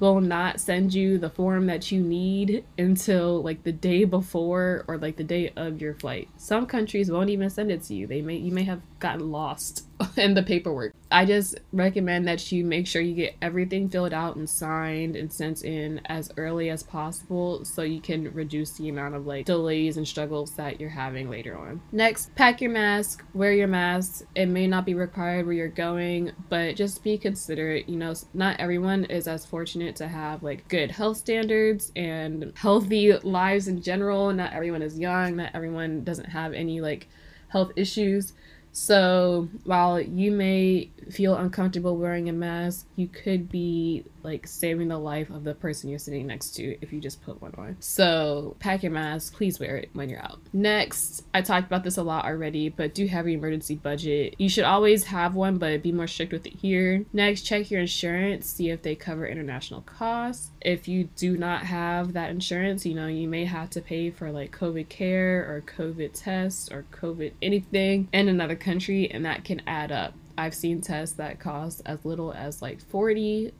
will 0.00 0.20
not 0.20 0.60
send 0.60 0.92
you 0.94 1.18
the 1.18 1.30
form 1.30 1.66
that 1.66 1.92
you 1.92 2.00
need 2.00 2.64
until 2.78 3.42
like 3.42 3.62
the 3.62 3.72
day 3.72 4.04
before 4.04 4.84
or 4.88 4.98
like 4.98 5.16
the 5.16 5.24
day 5.24 5.52
of 5.56 5.80
your 5.80 5.94
flight. 5.94 6.28
Some 6.36 6.66
countries 6.66 7.10
won't 7.10 7.30
even 7.30 7.50
send 7.50 7.70
it 7.70 7.82
to 7.84 7.94
you. 7.94 8.06
They 8.06 8.22
may 8.22 8.36
you 8.36 8.52
may 8.52 8.64
have 8.64 8.80
gotten 8.98 9.30
lost 9.30 9.86
in 10.16 10.34
the 10.34 10.42
paperwork. 10.42 10.94
I 11.10 11.24
just 11.24 11.58
recommend 11.72 12.28
that 12.28 12.52
you 12.52 12.64
make 12.64 12.86
sure 12.86 13.02
you 13.02 13.14
get 13.14 13.36
everything 13.42 13.88
filled 13.88 14.12
out 14.12 14.36
and 14.36 14.48
signed 14.48 15.16
and 15.16 15.32
sent 15.32 15.64
in 15.64 16.00
as 16.06 16.30
early 16.36 16.70
as 16.70 16.82
possible 16.82 17.64
so 17.64 17.82
you 17.82 18.00
can 18.00 18.32
reduce 18.32 18.72
the 18.72 18.88
amount 18.88 19.14
of 19.14 19.26
like 19.26 19.44
delays 19.46 19.96
and 19.96 20.06
struggles 20.06 20.52
that 20.52 20.80
you're 20.80 20.90
having 20.90 21.28
later 21.28 21.56
on. 21.56 21.80
Next, 21.92 22.34
pack 22.36 22.60
your 22.60 22.70
mask, 22.70 23.24
wear 23.34 23.52
your 23.52 23.66
mask. 23.66 24.24
It 24.34 24.46
may 24.46 24.66
not 24.66 24.86
be 24.86 24.94
required 24.94 25.46
where 25.46 25.54
you're 25.54 25.68
going, 25.68 26.32
but 26.48 26.76
just 26.76 27.02
be 27.02 27.18
considerate. 27.18 27.88
You 27.88 27.96
know, 27.96 28.14
not 28.34 28.60
everyone 28.60 29.04
is 29.06 29.26
as 29.26 29.44
fortunate 29.44 29.96
to 29.96 30.08
have 30.08 30.42
like 30.42 30.68
good 30.68 30.90
health 30.90 31.16
standards 31.16 31.90
and 31.96 32.52
healthy 32.56 33.12
lives 33.12 33.68
in 33.68 33.82
general. 33.82 34.32
Not 34.32 34.52
everyone 34.52 34.82
is 34.82 34.98
young, 34.98 35.36
not 35.36 35.50
everyone 35.54 36.04
doesn't 36.04 36.26
have 36.26 36.52
any 36.52 36.80
like 36.80 37.08
health 37.48 37.72
issues. 37.76 38.32
So 38.72 39.48
while 39.64 40.00
you 40.00 40.30
may 40.30 40.90
feel 41.10 41.36
uncomfortable 41.36 41.96
wearing 41.96 42.28
a 42.28 42.32
mask, 42.32 42.86
you 42.96 43.08
could 43.08 43.50
be 43.50 44.04
like 44.22 44.46
saving 44.46 44.88
the 44.88 44.98
life 44.98 45.30
of 45.30 45.44
the 45.44 45.54
person 45.54 45.88
you're 45.88 45.98
sitting 45.98 46.26
next 46.26 46.50
to 46.50 46.76
if 46.80 46.92
you 46.92 47.00
just 47.00 47.22
put 47.22 47.40
one 47.40 47.54
on. 47.56 47.76
So 47.80 48.56
pack 48.58 48.82
your 48.82 48.92
mask, 48.92 49.34
please 49.34 49.58
wear 49.58 49.76
it 49.76 49.90
when 49.92 50.08
you're 50.08 50.22
out. 50.22 50.40
Next, 50.52 51.24
I 51.32 51.42
talked 51.42 51.66
about 51.66 51.84
this 51.84 51.96
a 51.96 52.02
lot 52.02 52.24
already, 52.24 52.68
but 52.68 52.94
do 52.94 53.06
have 53.06 53.26
an 53.26 53.32
emergency 53.32 53.76
budget. 53.76 54.34
You 54.38 54.48
should 54.48 54.64
always 54.64 55.04
have 55.04 55.34
one, 55.34 55.58
but 55.58 55.82
be 55.82 55.92
more 55.92 56.06
strict 56.06 56.32
with 56.32 56.46
it 56.46 56.54
here. 56.54 57.04
Next, 57.12 57.42
check 57.42 57.70
your 57.70 57.80
insurance, 57.80 58.46
see 58.46 58.70
if 58.70 58.82
they 58.82 58.94
cover 58.94 59.26
international 59.26 59.80
costs. 59.82 60.50
If 60.60 60.86
you 60.86 61.04
do 61.16 61.36
not 61.36 61.62
have 61.62 62.12
that 62.12 62.30
insurance, 62.30 62.84
you 62.84 62.94
know, 62.94 63.06
you 63.06 63.26
may 63.26 63.46
have 63.46 63.70
to 63.70 63.80
pay 63.80 64.10
for 64.10 64.30
like 64.30 64.56
COVID 64.56 64.88
care 64.88 65.40
or 65.48 65.62
COVID 65.62 66.10
tests 66.12 66.70
or 66.70 66.84
COVID 66.92 67.32
anything 67.40 68.08
in 68.12 68.28
another 68.28 68.56
country, 68.60 69.10
and 69.10 69.24
that 69.24 69.44
can 69.44 69.62
add 69.66 69.90
up. 69.90 70.14
I've 70.38 70.54
seen 70.54 70.80
tests 70.80 71.16
that 71.16 71.38
cost 71.38 71.82
as 71.84 72.04
little 72.04 72.32
as 72.32 72.62
like 72.62 72.82
$40 72.82 73.52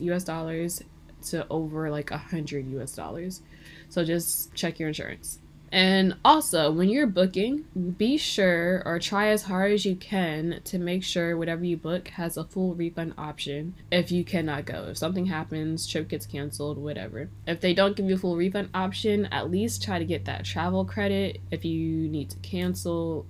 US 0.00 0.24
dollars 0.24 0.82
to 1.28 1.46
over 1.48 1.90
like 1.90 2.10
a 2.10 2.14
100 2.14 2.70
US 2.72 2.94
dollars. 2.94 3.42
So 3.88 4.04
just 4.04 4.54
check 4.54 4.78
your 4.78 4.88
insurance. 4.88 5.38
And 5.72 6.14
also, 6.24 6.70
when 6.70 6.88
you're 6.88 7.08
booking, 7.08 7.64
be 7.98 8.16
sure 8.16 8.82
or 8.86 8.98
try 8.98 9.28
as 9.28 9.42
hard 9.42 9.72
as 9.72 9.84
you 9.84 9.96
can 9.96 10.60
to 10.64 10.78
make 10.78 11.02
sure 11.02 11.36
whatever 11.36 11.64
you 11.64 11.76
book 11.76 12.08
has 12.08 12.36
a 12.36 12.44
full 12.44 12.74
refund 12.74 13.14
option 13.18 13.74
if 13.90 14.12
you 14.12 14.24
cannot 14.24 14.64
go. 14.64 14.86
If 14.88 14.98
something 14.98 15.26
happens, 15.26 15.86
trip 15.86 16.08
gets 16.08 16.24
canceled, 16.24 16.78
whatever. 16.78 17.30
If 17.46 17.60
they 17.60 17.74
don't 17.74 17.96
give 17.96 18.06
you 18.06 18.14
a 18.14 18.18
full 18.18 18.36
refund 18.36 18.70
option, 18.74 19.26
at 19.26 19.50
least 19.50 19.82
try 19.82 19.98
to 19.98 20.04
get 20.04 20.24
that 20.26 20.44
travel 20.44 20.84
credit 20.84 21.40
if 21.50 21.64
you 21.64 22.08
need 22.08 22.30
to 22.30 22.38
cancel 22.38 23.26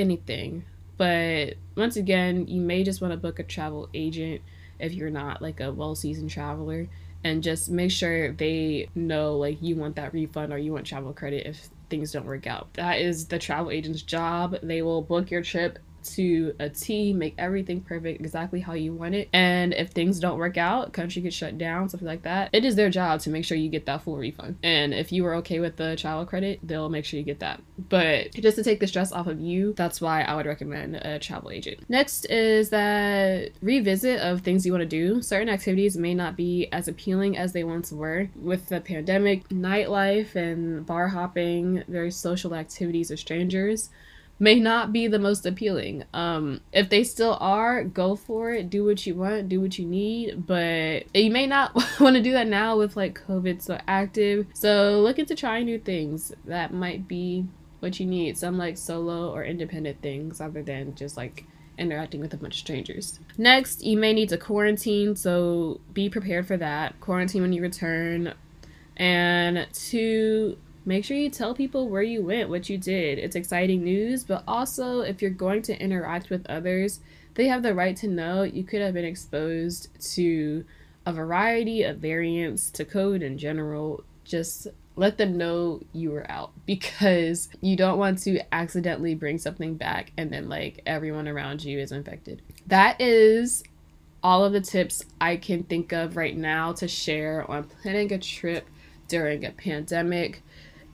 anything. 0.00 0.64
But 0.96 1.54
once 1.76 1.96
again, 1.96 2.46
you 2.46 2.60
may 2.60 2.84
just 2.84 3.00
want 3.00 3.12
to 3.12 3.18
book 3.18 3.38
a 3.38 3.42
travel 3.42 3.88
agent 3.94 4.42
if 4.78 4.92
you're 4.92 5.10
not 5.10 5.40
like 5.40 5.60
a 5.60 5.72
well 5.72 5.94
seasoned 5.94 6.30
traveler 6.30 6.88
and 7.22 7.42
just 7.42 7.70
make 7.70 7.90
sure 7.90 8.32
they 8.32 8.88
know 8.94 9.36
like 9.36 9.62
you 9.62 9.76
want 9.76 9.96
that 9.96 10.12
refund 10.12 10.52
or 10.52 10.58
you 10.58 10.72
want 10.72 10.86
travel 10.86 11.12
credit 11.12 11.46
if 11.46 11.68
things 11.90 12.12
don't 12.12 12.26
work 12.26 12.46
out. 12.46 12.72
That 12.74 13.00
is 13.00 13.26
the 13.26 13.38
travel 13.38 13.70
agent's 13.70 14.02
job. 14.02 14.56
They 14.62 14.82
will 14.82 15.02
book 15.02 15.30
your 15.30 15.42
trip 15.42 15.78
to 16.04 16.54
a 16.58 16.68
T, 16.68 17.12
make 17.12 17.34
everything 17.38 17.80
perfect 17.80 18.20
exactly 18.20 18.60
how 18.60 18.74
you 18.74 18.92
want 18.92 19.14
it. 19.14 19.28
And 19.32 19.74
if 19.74 19.90
things 19.90 20.20
don't 20.20 20.38
work 20.38 20.56
out, 20.56 20.92
country 20.92 21.22
gets 21.22 21.36
shut 21.36 21.58
down, 21.58 21.88
something 21.88 22.06
like 22.08 22.22
that, 22.22 22.50
it 22.52 22.64
is 22.64 22.76
their 22.76 22.90
job 22.90 23.20
to 23.20 23.30
make 23.30 23.44
sure 23.44 23.56
you 23.56 23.68
get 23.68 23.86
that 23.86 24.02
full 24.02 24.16
refund. 24.16 24.58
And 24.62 24.92
if 24.94 25.12
you 25.12 25.24
are 25.26 25.34
okay 25.36 25.60
with 25.60 25.76
the 25.76 25.96
travel 25.96 26.26
credit, 26.26 26.60
they'll 26.62 26.88
make 26.88 27.04
sure 27.04 27.18
you 27.18 27.24
get 27.24 27.40
that. 27.40 27.60
But 27.88 28.32
just 28.34 28.56
to 28.56 28.64
take 28.64 28.80
the 28.80 28.86
stress 28.86 29.12
off 29.12 29.26
of 29.26 29.40
you, 29.40 29.74
that's 29.74 30.00
why 30.00 30.22
I 30.22 30.34
would 30.34 30.46
recommend 30.46 30.96
a 30.96 31.18
travel 31.18 31.50
agent. 31.50 31.88
Next 31.88 32.24
is 32.26 32.70
that 32.70 33.50
revisit 33.62 34.20
of 34.20 34.40
things 34.40 34.66
you 34.66 34.72
want 34.72 34.82
to 34.82 34.86
do. 34.86 35.22
Certain 35.22 35.48
activities 35.48 35.96
may 35.96 36.14
not 36.14 36.36
be 36.36 36.68
as 36.72 36.88
appealing 36.88 37.36
as 37.36 37.52
they 37.52 37.64
once 37.64 37.92
were. 37.92 38.28
With 38.36 38.68
the 38.68 38.80
pandemic, 38.80 39.48
nightlife 39.48 40.34
and 40.34 40.84
bar 40.86 41.08
hopping, 41.08 41.84
very 41.88 42.10
social 42.10 42.54
activities 42.54 43.10
with 43.10 43.20
strangers 43.20 43.90
may 44.40 44.58
not 44.58 44.92
be 44.92 45.06
the 45.06 45.18
most 45.18 45.44
appealing. 45.44 46.02
Um, 46.14 46.62
if 46.72 46.88
they 46.88 47.04
still 47.04 47.36
are, 47.40 47.84
go 47.84 48.16
for 48.16 48.50
it. 48.50 48.70
Do 48.70 48.84
what 48.86 49.06
you 49.06 49.14
want, 49.14 49.50
do 49.50 49.60
what 49.60 49.78
you 49.78 49.86
need, 49.86 50.46
but 50.46 51.04
you 51.14 51.30
may 51.30 51.46
not 51.46 51.74
want 52.00 52.16
to 52.16 52.22
do 52.22 52.32
that 52.32 52.48
now 52.48 52.76
with 52.76 52.96
like 52.96 53.22
COVID 53.28 53.62
so 53.62 53.78
active. 53.86 54.46
So 54.54 55.00
look 55.00 55.18
into 55.18 55.36
trying 55.36 55.66
new 55.66 55.78
things. 55.78 56.32
That 56.46 56.72
might 56.72 57.06
be 57.06 57.46
what 57.80 58.00
you 58.00 58.06
need. 58.06 58.38
Some 58.38 58.56
like 58.56 58.78
solo 58.78 59.30
or 59.30 59.44
independent 59.44 60.00
things 60.00 60.40
other 60.40 60.62
than 60.62 60.94
just 60.94 61.18
like 61.18 61.44
interacting 61.76 62.20
with 62.20 62.32
a 62.32 62.36
bunch 62.36 62.54
of 62.54 62.60
strangers. 62.60 63.20
Next, 63.36 63.84
you 63.84 63.96
may 63.96 64.14
need 64.14 64.30
to 64.30 64.38
quarantine, 64.38 65.16
so 65.16 65.80
be 65.92 66.08
prepared 66.08 66.46
for 66.46 66.56
that. 66.56 66.98
Quarantine 67.00 67.42
when 67.42 67.52
you 67.52 67.62
return. 67.62 68.34
And 68.96 69.66
two, 69.72 70.58
make 70.84 71.04
sure 71.04 71.16
you 71.16 71.30
tell 71.30 71.54
people 71.54 71.88
where 71.88 72.02
you 72.02 72.22
went, 72.22 72.48
what 72.48 72.68
you 72.68 72.78
did. 72.78 73.18
It's 73.18 73.36
exciting 73.36 73.84
news, 73.84 74.24
but 74.24 74.42
also 74.46 75.00
if 75.00 75.20
you're 75.20 75.30
going 75.30 75.62
to 75.62 75.80
interact 75.80 76.30
with 76.30 76.46
others, 76.48 77.00
they 77.34 77.48
have 77.48 77.62
the 77.62 77.74
right 77.74 77.96
to 77.96 78.08
know 78.08 78.42
you 78.42 78.64
could 78.64 78.80
have 78.80 78.94
been 78.94 79.04
exposed 79.04 79.88
to 80.14 80.64
a 81.06 81.12
variety 81.12 81.82
of 81.82 81.98
variants 81.98 82.70
to 82.72 82.84
COVID 82.84 83.22
in 83.22 83.38
general. 83.38 84.04
Just 84.24 84.68
let 84.96 85.16
them 85.16 85.36
know 85.38 85.80
you 85.92 86.10
were 86.10 86.30
out 86.30 86.52
because 86.66 87.48
you 87.60 87.76
don't 87.76 87.98
want 87.98 88.18
to 88.22 88.40
accidentally 88.52 89.14
bring 89.14 89.38
something 89.38 89.74
back 89.74 90.12
and 90.16 90.30
then 90.30 90.48
like 90.48 90.82
everyone 90.86 91.28
around 91.28 91.64
you 91.64 91.78
is 91.78 91.92
infected. 91.92 92.42
That 92.66 93.00
is 93.00 93.62
all 94.22 94.44
of 94.44 94.52
the 94.52 94.60
tips 94.60 95.02
I 95.20 95.36
can 95.36 95.62
think 95.62 95.92
of 95.92 96.16
right 96.16 96.36
now 96.36 96.72
to 96.74 96.88
share 96.88 97.50
on 97.50 97.64
planning 97.64 98.12
a 98.12 98.18
trip 98.18 98.68
during 99.08 99.44
a 99.44 99.50
pandemic. 99.50 100.42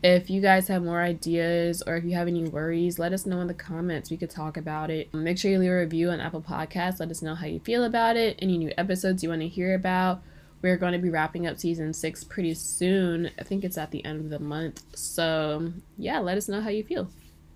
If 0.03 0.31
you 0.31 0.41
guys 0.41 0.69
have 0.69 0.83
more 0.83 1.01
ideas 1.01 1.83
or 1.87 1.97
if 1.97 2.05
you 2.05 2.15
have 2.15 2.29
any 2.29 2.45
worries, 2.45 2.99
let 2.99 3.13
us 3.13 3.27
know 3.27 3.41
in 3.41 3.47
the 3.47 3.55
comments. 3.55 4.11
We 4.11 4.17
could 4.17 4.31
talk 4.31 4.57
about 4.57 4.91
it. 4.91 5.13
Make 5.13 5.39
sure 5.39 5.51
you 5.51 5.59
leave 5.59 5.71
a 5.71 5.77
review 5.77 6.11
on 6.11 6.21
Apple 6.21 6.43
Podcasts. 6.43 7.01
Let 7.01 7.11
us 7.11 7.23
know 7.23 7.35
how 7.35 7.47
you 7.47 7.61
feel 7.61 7.85
about 7.85 8.17
it, 8.17 8.39
any 8.41 8.59
new 8.59 8.73
episodes 8.79 9.23
you 9.23 9.31
want 9.31 9.43
to 9.43 9.49
hear 9.49 9.75
about. 9.75 10.23
We're 10.63 10.77
going 10.77 10.93
to 10.93 10.99
be 10.99 11.11
wrapping 11.11 11.47
up 11.47 11.59
season 11.59 11.93
six 11.93 12.25
pretty 12.25 12.55
soon. 12.55 13.31
I 13.39 13.43
think 13.43 13.65
it's 13.65 13.79
at 13.79 13.91
the 13.91 14.05
end 14.05 14.21
of 14.21 14.31
the 14.31 14.39
month. 14.39 14.83
So, 14.95 15.73
yeah, 15.97 16.19
let 16.19 16.39
us 16.39 16.49
know 16.49 16.61
how 16.61 16.71
you 16.71 16.85
feel. 16.85 17.09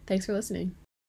Thanks 0.06 0.26
for 0.26 0.32
listening. 0.32 0.74